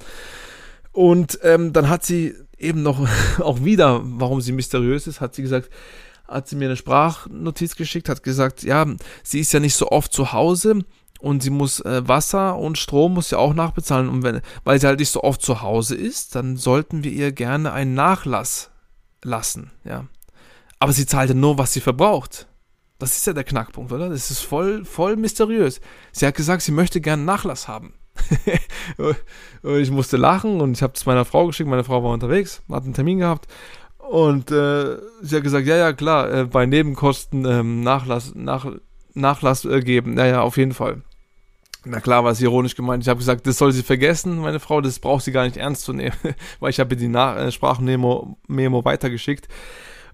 Und 0.92 1.40
ähm, 1.42 1.72
dann 1.72 1.88
hat 1.88 2.04
sie 2.04 2.34
eben 2.56 2.84
noch 2.84 3.04
auch 3.40 3.64
wieder, 3.64 4.00
warum 4.04 4.40
sie 4.40 4.52
mysteriös 4.52 5.08
ist, 5.08 5.20
hat 5.20 5.34
sie 5.34 5.42
gesagt, 5.42 5.70
hat 6.28 6.48
sie 6.48 6.56
mir 6.56 6.66
eine 6.66 6.76
Sprachnotiz 6.76 7.76
geschickt, 7.76 8.08
hat 8.08 8.22
gesagt, 8.22 8.62
ja, 8.62 8.86
sie 9.22 9.40
ist 9.40 9.52
ja 9.52 9.60
nicht 9.60 9.74
so 9.74 9.90
oft 9.90 10.12
zu 10.12 10.32
Hause 10.32 10.84
und 11.20 11.42
sie 11.42 11.50
muss 11.50 11.80
äh, 11.80 12.06
Wasser 12.06 12.56
und 12.56 12.78
Strom 12.78 13.14
muss 13.14 13.30
ja 13.30 13.38
auch 13.38 13.54
nachbezahlen 13.54 14.08
und 14.08 14.22
wenn, 14.22 14.40
weil 14.64 14.80
sie 14.80 14.86
halt 14.86 14.98
nicht 14.98 15.10
so 15.10 15.22
oft 15.22 15.42
zu 15.42 15.62
Hause 15.62 15.94
ist, 15.94 16.34
dann 16.34 16.56
sollten 16.56 17.04
wir 17.04 17.12
ihr 17.12 17.32
gerne 17.32 17.72
einen 17.72 17.94
Nachlass 17.94 18.70
lassen, 19.22 19.70
ja. 19.84 20.06
Aber 20.78 20.92
sie 20.92 21.06
zahlt 21.06 21.30
ja 21.30 21.34
nur, 21.34 21.56
was 21.56 21.72
sie 21.72 21.80
verbraucht. 21.80 22.46
Das 22.98 23.16
ist 23.16 23.26
ja 23.26 23.32
der 23.32 23.44
Knackpunkt, 23.44 23.92
oder? 23.92 24.10
Das 24.10 24.30
ist 24.30 24.40
voll, 24.40 24.84
voll 24.84 25.16
mysteriös. 25.16 25.80
Sie 26.12 26.26
hat 26.26 26.34
gesagt, 26.34 26.62
sie 26.62 26.72
möchte 26.72 27.00
gerne 27.00 27.24
Nachlass 27.24 27.66
haben. 27.66 27.94
ich 29.62 29.90
musste 29.90 30.16
lachen 30.16 30.60
und 30.60 30.72
ich 30.72 30.82
habe 30.82 30.94
es 30.94 31.06
meiner 31.06 31.24
Frau 31.24 31.46
geschickt. 31.46 31.68
Meine 31.68 31.84
Frau 31.84 32.02
war 32.02 32.12
unterwegs, 32.12 32.62
hat 32.70 32.84
einen 32.84 32.94
Termin 32.94 33.18
gehabt 33.18 33.48
und 34.10 34.50
äh, 34.50 34.96
sie 35.22 35.36
hat 35.36 35.42
gesagt, 35.42 35.66
ja, 35.66 35.76
ja, 35.76 35.92
klar, 35.92 36.32
äh, 36.32 36.44
bei 36.44 36.66
Nebenkosten 36.66 37.44
ähm, 37.44 37.82
Nachlass, 37.82 38.32
nach, 38.34 38.66
Nachlass 39.14 39.64
äh, 39.64 39.80
geben. 39.80 40.14
Naja, 40.14 40.42
auf 40.42 40.56
jeden 40.56 40.74
Fall. 40.74 41.02
Na 41.84 42.00
klar, 42.00 42.24
war 42.24 42.32
es 42.32 42.40
ironisch 42.40 42.74
gemeint. 42.74 43.04
Ich 43.04 43.08
habe 43.08 43.18
gesagt, 43.18 43.46
das 43.46 43.58
soll 43.58 43.72
sie 43.72 43.84
vergessen, 43.84 44.38
meine 44.38 44.58
Frau, 44.58 44.80
das 44.80 44.98
braucht 44.98 45.24
sie 45.24 45.30
gar 45.32 45.44
nicht 45.44 45.56
ernst 45.56 45.82
zu 45.82 45.92
nehmen, 45.92 46.16
weil 46.60 46.70
ich 46.70 46.80
habe 46.80 46.96
die 46.96 47.08
Nach 47.08 47.36
äh, 47.36 47.52
Sprachmemo 47.52 48.36
Memo 48.48 48.84
weitergeschickt. 48.84 49.48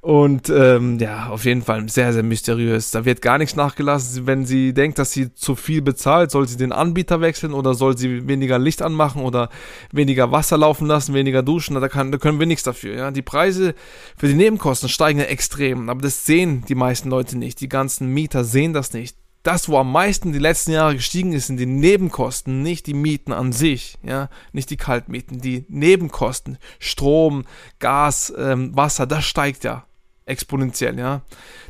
Und 0.05 0.49
ähm, 0.49 0.99
ja, 0.99 1.29
auf 1.29 1.45
jeden 1.45 1.63
Fall 1.63 1.89
sehr, 1.89 2.13
sehr 2.13 2.25
mysteriös. 2.25 2.91
Da 2.91 3.05
wird 3.05 3.23
gar 3.23 3.39
nichts 3.39 3.55
nachgelassen. 3.55 4.27
Wenn 4.27 4.45
sie 4.45 4.75
denkt, 4.75 4.99
dass 4.99 5.13
sie 5.13 5.33
zu 5.33 5.55
viel 5.55 5.81
bezahlt, 5.81 6.33
soll 6.33 6.49
sie 6.49 6.57
den 6.57 6.73
Anbieter 6.73 7.21
wechseln 7.21 7.53
oder 7.53 7.75
soll 7.75 7.97
sie 7.97 8.27
weniger 8.27 8.59
Licht 8.59 8.83
anmachen 8.83 9.23
oder 9.23 9.49
weniger 9.93 10.33
Wasser 10.33 10.59
laufen 10.59 10.89
lassen, 10.89 11.15
weniger 11.15 11.45
duschen. 11.45 11.81
Da, 11.81 11.89
kann, 11.89 12.11
da 12.11 12.19
können 12.19 12.41
wir 12.41 12.49
nichts 12.49 12.65
dafür. 12.65 12.97
Ja? 12.97 13.11
Die 13.13 13.23
Preise 13.23 13.77
für 14.17 14.27
die 14.27 14.35
Nebenkosten 14.35 14.89
steigen 14.89 15.21
ja 15.21 15.27
extrem. 15.27 15.89
Aber 15.89 16.03
das 16.03 16.27
sehen 16.27 16.65
die 16.69 16.75
meisten 16.75 17.09
Leute 17.09 17.39
nicht. 17.39 17.61
Die 17.61 17.69
ganzen 17.69 18.09
Mieter 18.09 18.43
sehen 18.43 18.73
das 18.73 18.93
nicht 18.93 19.17
das, 19.45 19.69
wo 19.69 19.77
am 19.77 19.91
meisten 19.91 20.33
die 20.33 20.39
letzten 20.39 20.71
Jahre 20.71 20.95
gestiegen 20.95 21.33
ist, 21.33 21.49
sind 21.49 21.57
die 21.57 21.67
Nebenkosten, 21.67 22.63
nicht 22.63 22.87
die 22.87 22.95
Mieten 22.95 23.33
an 23.33 23.51
sich, 23.51 23.99
ja, 24.05 24.29
nicht 24.53 24.71
die 24.71 24.77
Kaltmieten, 24.77 25.41
die 25.41 25.65
Nebenkosten, 25.69 26.59
Strom, 26.79 27.43
Gas, 27.81 28.33
ähm, 28.39 28.77
Wasser, 28.77 29.05
das 29.05 29.25
steigt 29.25 29.65
ja 29.65 29.85
exponentiell, 30.33 30.99
ja, 30.99 31.23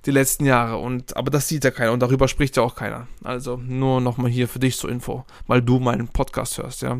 die 0.06 0.10
letzten 0.10 0.46
Jahre. 0.46 0.78
Und, 0.78 1.16
aber 1.16 1.30
das 1.30 1.48
sieht 1.48 1.64
ja 1.64 1.70
keiner 1.70 1.92
und 1.92 2.00
darüber 2.00 2.28
spricht 2.28 2.56
ja 2.56 2.62
auch 2.62 2.74
keiner. 2.74 3.08
Also 3.22 3.56
nur 3.56 4.00
nochmal 4.00 4.30
hier 4.30 4.48
für 4.48 4.58
dich 4.58 4.76
zur 4.76 4.90
Info, 4.90 5.24
weil 5.46 5.60
du 5.60 5.78
meinen 5.78 6.08
Podcast 6.08 6.58
hörst, 6.58 6.82
ja. 6.82 6.98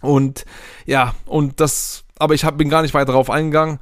Und 0.00 0.44
ja, 0.84 1.14
und 1.26 1.60
das, 1.60 2.04
aber 2.18 2.34
ich 2.34 2.44
hab, 2.44 2.58
bin 2.58 2.68
gar 2.68 2.82
nicht 2.82 2.94
weiter 2.94 3.12
darauf 3.12 3.30
eingegangen. 3.30 3.78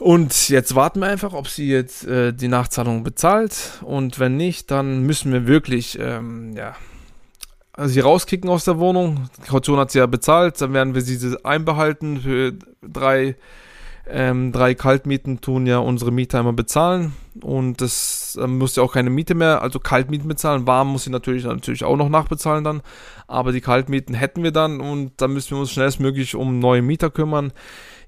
Und 0.00 0.48
jetzt 0.48 0.74
warten 0.74 1.00
wir 1.00 1.08
einfach, 1.08 1.34
ob 1.34 1.46
sie 1.46 1.68
jetzt 1.68 2.06
äh, 2.06 2.32
die 2.32 2.48
Nachzahlung 2.48 3.04
bezahlt. 3.04 3.80
Und 3.82 4.18
wenn 4.18 4.38
nicht, 4.38 4.70
dann 4.70 5.02
müssen 5.02 5.30
wir 5.30 5.46
wirklich, 5.46 5.98
ähm, 6.00 6.56
ja, 6.56 6.74
sie 7.76 8.00
rauskicken 8.00 8.48
aus 8.48 8.64
der 8.64 8.78
Wohnung. 8.78 9.28
Die 9.36 9.48
Kaution 9.48 9.78
hat 9.78 9.90
sie 9.90 9.98
ja 9.98 10.06
bezahlt, 10.06 10.58
dann 10.60 10.72
werden 10.72 10.94
wir 10.94 11.02
sie 11.02 11.36
einbehalten. 11.44 12.22
Für 12.22 12.54
drei, 12.80 13.36
ähm, 14.08 14.52
drei 14.52 14.74
Kaltmieten 14.74 15.40
tun 15.40 15.66
ja 15.66 15.78
unsere 15.78 16.10
Mieter 16.10 16.40
immer 16.40 16.52
bezahlen. 16.52 17.12
Und 17.42 17.80
das 17.80 18.38
äh, 18.40 18.46
muss 18.46 18.76
ja 18.76 18.82
auch 18.82 18.92
keine 18.92 19.10
Miete 19.10 19.34
mehr, 19.34 19.62
also 19.62 19.78
Kaltmieten 19.78 20.28
bezahlen. 20.28 20.66
Warm 20.66 20.88
muss 20.88 21.04
sie 21.04 21.10
natürlich, 21.10 21.44
natürlich 21.44 21.84
auch 21.84 21.96
noch 21.96 22.08
nachbezahlen 22.08 22.64
dann. 22.64 22.82
Aber 23.26 23.52
die 23.52 23.60
Kaltmieten 23.60 24.14
hätten 24.14 24.42
wir 24.42 24.50
dann 24.50 24.80
und 24.80 25.12
dann 25.18 25.32
müssen 25.32 25.52
wir 25.52 25.60
uns 25.60 25.70
schnellstmöglich 25.70 26.34
um 26.34 26.58
neue 26.58 26.82
Mieter 26.82 27.10
kümmern. 27.10 27.52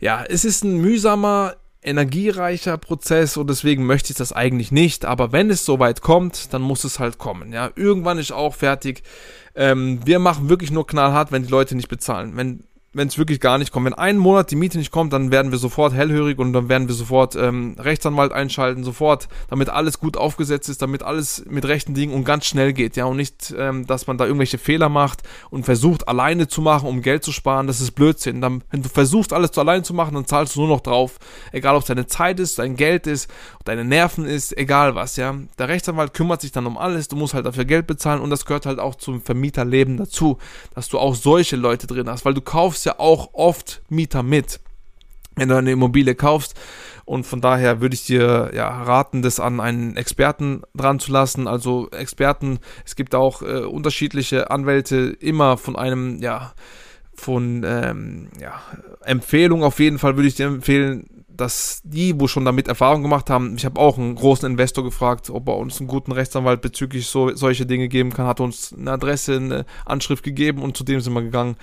Ja, 0.01 0.25
es 0.29 0.45
ist 0.45 0.65
ein 0.65 0.79
mühsamer 0.79 1.55
energiereicher 1.83 2.79
Prozess 2.79 3.37
und 3.37 3.51
deswegen 3.51 3.87
möchte 3.87 4.13
ich 4.13 4.17
das 4.17 4.33
eigentlich 4.33 4.73
nicht. 4.73 5.05
Aber 5.05 5.33
wenn 5.33 5.51
es 5.51 5.65
soweit 5.65 6.01
kommt, 6.01 6.53
dann 6.53 6.63
muss 6.63 6.85
es 6.85 6.99
halt 6.99 7.19
kommen. 7.19 7.53
Ja, 7.53 7.71
irgendwann 7.75 8.19
ist 8.19 8.33
auch 8.33 8.55
fertig. 8.55 9.03
Ähm, 9.55 10.01
wir 10.05 10.19
machen 10.19 10.49
wirklich 10.49 10.71
nur 10.71 10.87
knallhart, 10.87 11.33
wenn 11.33 11.43
die 11.43 11.51
Leute 11.51 11.75
nicht 11.75 11.89
bezahlen. 11.89 12.37
Wenn 12.37 12.65
wenn 12.95 13.09
es 13.09 13.17
wirklich 13.17 13.41
gar 13.41 13.59
nicht 13.59 13.73
kommt. 13.73 13.87
Wenn 13.87 13.95
einen 13.95 14.19
Monat 14.19 14.51
die 14.51 14.57
Miete 14.57 14.77
nicht 14.77 14.91
kommt, 14.91 15.13
dann 15.13 15.31
werden 15.31 15.51
wir 15.51 15.59
sofort 15.59 15.95
hellhörig 15.95 16.39
und 16.39 16.53
dann 16.53 16.69
werden 16.69 16.89
wir 16.89 16.95
sofort 16.95 17.35
ähm, 17.37 17.75
Rechtsanwalt 17.79 18.33
einschalten, 18.33 18.85
sofort, 18.85 19.29
damit 19.49 19.71
alles 19.71 19.99
gut 19.99 20.17
aufgesetzt 20.17 20.69
ist, 20.69 20.83
damit 20.83 21.03
alles 21.03 21.45
mit 21.49 21.65
rechten 21.65 21.95
Dingen 21.95 22.13
und 22.13 22.25
ganz 22.25 22.45
schnell 22.45 22.73
geht, 22.73 22.97
ja, 22.97 23.07
und 23.07 23.17
nicht, 23.17 23.55
ähm, 23.57 23.87
dass 23.87 24.07
man 24.07 24.19
da 24.19 24.27
irgendwelche 24.27 24.59
Fehler 24.59 24.91
macht 24.91 25.23
und 25.51 25.65
versucht 25.65 26.07
alleine 26.07 26.49
zu 26.49 26.61
machen, 26.61 26.87
um 26.89 27.01
Geld 27.01 27.25
zu 27.25 27.33
sparen, 27.33 27.67
das 27.67 27.81
ist 27.81 27.93
Blödsinn. 27.93 28.41
Dann, 28.41 28.63
wenn 28.71 28.83
du 28.83 28.89
versuchst, 28.89 29.33
alles 29.33 29.57
alleine 29.57 29.83
zu 29.83 29.95
machen, 29.95 30.15
dann 30.15 30.27
zahlst 30.27 30.57
du 30.57 30.61
nur 30.61 30.69
noch 30.69 30.81
drauf, 30.81 31.19
egal 31.53 31.77
ob 31.77 31.83
es 31.83 31.89
deine 31.89 32.07
Zeit 32.07 32.41
ist, 32.41 32.59
dein 32.59 32.77
Geld 32.77 33.07
ist, 33.07 33.31
deine 33.65 33.85
Nerven 33.85 34.27
ist, 34.27 34.57
egal 34.57 34.95
was, 34.95 35.17
ja. 35.17 35.35
Der 35.59 35.69
Rechtsanwalt 35.69 36.13
kümmert 36.13 36.43
sich 36.43 36.53
dann 36.53 36.67
um 36.67 36.77
alles, 36.77 37.09
du 37.09 37.17
musst 37.17 37.33
halt 37.33 37.47
dafür 37.47 37.65
Geld 37.65 37.87
bezahlen 37.87 38.21
und 38.21 38.29
das 38.29 38.45
gehört 38.45 38.67
halt 38.67 38.79
auch 38.79 38.97
zum 38.97 39.23
Vermieterleben 39.23 39.97
dazu, 39.97 40.37
dass 40.75 40.89
du 40.89 40.99
auch 40.99 41.15
solche 41.15 41.57
Leute 41.57 41.87
drin 41.87 42.09
hast, 42.11 42.27
weil 42.27 42.35
du 42.35 42.43
kaufst 42.43 42.82
kaufst 42.83 42.87
ja 42.87 42.99
auch 42.99 43.35
oft 43.35 43.83
Mieter 43.89 44.23
mit, 44.23 44.61
wenn 45.37 45.49
du 45.49 45.57
eine 45.57 45.73
Immobilie 45.73 46.15
kaufst. 46.15 46.55
Und 47.05 47.25
von 47.27 47.41
daher 47.41 47.81
würde 47.81 47.95
ich 47.95 48.07
dir 48.07 48.51
ja, 48.55 48.69
raten, 48.83 49.23
das 49.23 49.41
an 49.41 49.61
einen 49.61 49.97
Experten 49.97 50.63
dran 50.75 50.99
zu 50.99 51.13
lassen. 51.13 51.49
Also 51.49 51.91
Experten, 51.91 52.59
es 52.85 52.95
gibt 52.97 53.15
auch 53.15 53.43
äh, 53.43 53.65
unterschiedliche 53.65 54.51
Anwälte, 54.51 55.17
immer 55.21 55.57
von 55.57 55.77
einem, 55.77 56.21
ja, 56.21 56.53
von 57.15 57.63
ähm, 57.65 58.29
ja, 58.41 58.61
Empfehlung 59.05 59.63
auf 59.63 59.79
jeden 59.79 59.99
Fall 59.99 60.17
würde 60.17 60.29
ich 60.29 60.37
dir 60.37 60.47
empfehlen, 60.47 61.22
dass 61.37 61.81
die, 61.85 62.19
wo 62.21 62.29
schon 62.29 62.45
damit 62.45 62.69
Erfahrung 62.69 63.03
gemacht 63.03 63.31
haben, 63.31 63.57
ich 63.57 63.65
habe 63.65 63.81
auch 63.81 63.99
einen 63.99 64.15
großen 64.15 64.51
Investor 64.51 64.85
gefragt, 64.85 65.31
ob 65.31 65.49
er 65.49 65.57
uns 65.57 65.81
einen 65.81 65.89
guten 65.89 66.13
Rechtsanwalt 66.13 66.61
bezüglich 66.61 67.07
so, 67.07 67.35
solche 67.35 67.67
Dinge 67.67 67.89
geben 67.89 68.13
kann, 68.13 68.27
hat 68.27 68.41
uns 68.41 68.75
eine 68.77 68.93
Adresse, 68.93 69.37
eine 69.37 69.65
Anschrift 69.85 70.23
gegeben 70.23 70.63
und 70.63 70.77
zu 70.77 70.85
dem 70.85 71.01
sind 71.01 71.13
wir 71.13 71.23
gegangen 71.23 71.57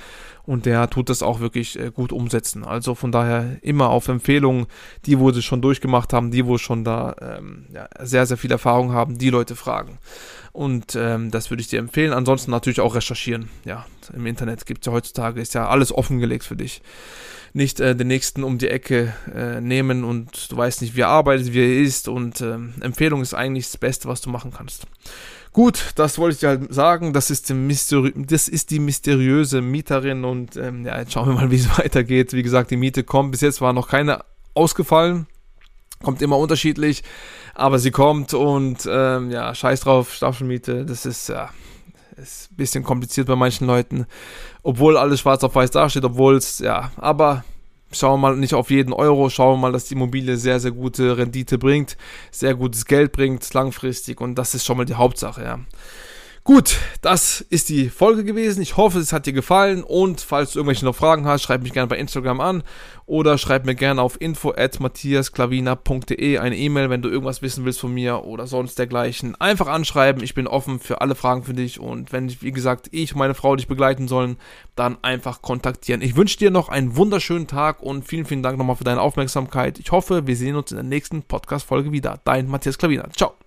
und 0.45 0.65
der 0.65 0.89
tut 0.89 1.09
das 1.09 1.21
auch 1.21 1.39
wirklich 1.41 1.79
äh, 1.79 1.91
gut 1.91 2.11
umsetzen. 2.11 2.63
Also 2.63 2.95
von 2.95 3.11
daher 3.11 3.57
immer 3.61 3.89
auf 3.89 4.07
Empfehlungen, 4.07 4.65
die, 5.05 5.19
wo 5.19 5.31
sie 5.31 5.43
schon 5.43 5.61
durchgemacht 5.61 6.11
haben, 6.11 6.31
die, 6.31 6.45
wo 6.45 6.57
schon 6.57 6.83
da 6.83 7.15
ähm, 7.21 7.67
ja, 7.71 7.87
sehr, 7.99 8.25
sehr 8.25 8.37
viel 8.37 8.51
Erfahrung 8.51 8.91
haben, 8.91 9.17
die 9.17 9.29
Leute 9.29 9.55
fragen. 9.55 9.99
Und 10.51 10.95
ähm, 10.95 11.29
das 11.29 11.51
würde 11.51 11.61
ich 11.61 11.67
dir 11.67 11.79
empfehlen. 11.79 12.13
Ansonsten 12.13 12.49
natürlich 12.49 12.81
auch 12.81 12.95
recherchieren. 12.95 13.49
Ja, 13.63 13.85
im 14.13 14.25
Internet 14.25 14.65
gibt 14.65 14.81
es 14.81 14.87
ja 14.87 14.93
heutzutage, 14.93 15.39
ist 15.39 15.53
ja 15.53 15.67
alles 15.67 15.93
offengelegt 15.93 16.43
für 16.43 16.55
dich 16.55 16.81
nicht 17.53 17.79
äh, 17.79 17.95
den 17.95 18.07
nächsten 18.07 18.43
um 18.43 18.57
die 18.57 18.69
Ecke 18.69 19.13
äh, 19.33 19.61
nehmen 19.61 20.03
und 20.03 20.51
du 20.51 20.57
weißt 20.57 20.81
nicht, 20.81 20.95
wie 20.95 21.01
er 21.01 21.09
arbeitet, 21.09 21.53
wie 21.53 21.59
er 21.59 21.81
ist 21.81 22.07
und 22.07 22.41
äh, 22.41 22.57
Empfehlung 22.81 23.21
ist 23.21 23.33
eigentlich 23.33 23.65
das 23.65 23.77
Beste, 23.77 24.07
was 24.07 24.21
du 24.21 24.29
machen 24.29 24.51
kannst. 24.55 24.87
Gut, 25.51 25.91
das 25.95 26.19
wollte 26.19 26.35
ich 26.35 26.39
dir 26.41 26.47
halt 26.49 26.73
sagen. 26.73 27.11
Das 27.11 27.31
ist, 27.31 27.49
die, 27.49 28.13
das 28.15 28.47
ist 28.47 28.69
die 28.69 28.79
mysteriöse 28.79 29.61
Mieterin 29.61 30.23
und 30.23 30.55
ähm, 30.57 30.85
ja, 30.85 30.99
jetzt 30.99 31.11
schauen 31.11 31.27
wir 31.27 31.33
mal, 31.33 31.51
wie 31.51 31.55
es 31.55 31.77
weitergeht. 31.77 32.33
Wie 32.33 32.43
gesagt, 32.43 32.71
die 32.71 32.77
Miete 32.77 33.03
kommt. 33.03 33.31
Bis 33.31 33.41
jetzt 33.41 33.61
war 33.61 33.73
noch 33.73 33.89
keine 33.89 34.23
ausgefallen. 34.53 35.27
Kommt 36.01 36.21
immer 36.21 36.37
unterschiedlich, 36.37 37.03
aber 37.55 37.77
sie 37.77 37.91
kommt 37.91 38.33
und 38.33 38.87
ähm, 38.89 39.31
ja, 39.31 39.53
scheiß 39.53 39.81
drauf, 39.81 40.13
Staffelmiete, 40.13 40.85
das 40.85 41.05
ist 41.05 41.27
ja 41.27 41.49
ist 42.21 42.51
ein 42.51 42.55
bisschen 42.55 42.83
kompliziert 42.83 43.27
bei 43.27 43.35
manchen 43.35 43.67
Leuten, 43.67 44.05
obwohl 44.63 44.97
alles 44.97 45.21
schwarz 45.21 45.43
auf 45.43 45.55
weiß 45.55 45.71
dasteht, 45.71 46.03
obwohl 46.03 46.35
es, 46.35 46.59
ja, 46.59 46.91
aber 46.97 47.43
schauen 47.91 48.21
wir 48.21 48.29
mal 48.29 48.37
nicht 48.37 48.53
auf 48.53 48.69
jeden 48.69 48.93
Euro, 48.93 49.29
schauen 49.29 49.55
wir 49.55 49.61
mal, 49.61 49.71
dass 49.71 49.85
die 49.85 49.95
Immobilie 49.95 50.37
sehr, 50.37 50.59
sehr 50.59 50.71
gute 50.71 51.17
Rendite 51.17 51.57
bringt, 51.57 51.97
sehr 52.31 52.55
gutes 52.55 52.85
Geld 52.85 53.11
bringt, 53.11 53.51
langfristig 53.53 54.21
und 54.21 54.35
das 54.35 54.53
ist 54.53 54.65
schon 54.65 54.77
mal 54.77 54.85
die 54.85 54.95
Hauptsache, 54.95 55.43
ja. 55.43 55.59
Gut, 56.49 56.79
das 57.03 57.41
ist 57.41 57.69
die 57.69 57.89
Folge 57.89 58.23
gewesen. 58.23 58.63
Ich 58.63 58.75
hoffe, 58.75 58.97
es 58.97 59.13
hat 59.13 59.27
dir 59.27 59.33
gefallen 59.33 59.83
und 59.83 60.19
falls 60.19 60.51
du 60.51 60.57
irgendwelche 60.57 60.83
noch 60.83 60.95
Fragen 60.95 61.27
hast, 61.27 61.43
schreib 61.43 61.61
mich 61.61 61.73
gerne 61.73 61.85
bei 61.85 61.99
Instagram 61.99 62.41
an 62.41 62.63
oder 63.05 63.37
schreib 63.37 63.67
mir 63.67 63.75
gerne 63.75 64.01
auf 64.01 64.19
info 64.19 64.55
at 64.57 64.79
matthiasklavina.de 64.79 66.39
eine 66.39 66.57
E-Mail, 66.57 66.89
wenn 66.89 67.03
du 67.03 67.09
irgendwas 67.09 67.43
wissen 67.43 67.65
willst 67.65 67.79
von 67.79 67.93
mir 67.93 68.25
oder 68.25 68.47
sonst 68.47 68.79
dergleichen. 68.79 69.39
Einfach 69.39 69.67
anschreiben, 69.67 70.23
ich 70.23 70.33
bin 70.33 70.47
offen 70.47 70.79
für 70.79 71.01
alle 71.01 71.13
Fragen 71.13 71.43
für 71.43 71.53
dich 71.53 71.79
und 71.79 72.11
wenn, 72.11 72.35
wie 72.41 72.51
gesagt, 72.51 72.87
ich 72.89 73.13
und 73.13 73.19
meine 73.19 73.35
Frau 73.35 73.55
dich 73.55 73.67
begleiten 73.67 74.07
sollen, 74.07 74.37
dann 74.75 74.97
einfach 75.03 75.43
kontaktieren. 75.43 76.01
Ich 76.01 76.15
wünsche 76.15 76.39
dir 76.39 76.49
noch 76.49 76.69
einen 76.69 76.95
wunderschönen 76.95 77.45
Tag 77.45 77.83
und 77.83 78.07
vielen, 78.07 78.25
vielen 78.25 78.41
Dank 78.41 78.57
nochmal 78.57 78.75
für 78.75 78.83
deine 78.83 79.01
Aufmerksamkeit. 79.01 79.77
Ich 79.77 79.91
hoffe, 79.91 80.25
wir 80.25 80.35
sehen 80.35 80.55
uns 80.55 80.71
in 80.71 80.77
der 80.77 80.83
nächsten 80.83 81.21
Podcast-Folge 81.21 81.91
wieder. 81.91 82.19
Dein 82.23 82.47
Matthias 82.47 82.79
Klavina. 82.79 83.07
Ciao. 83.15 83.38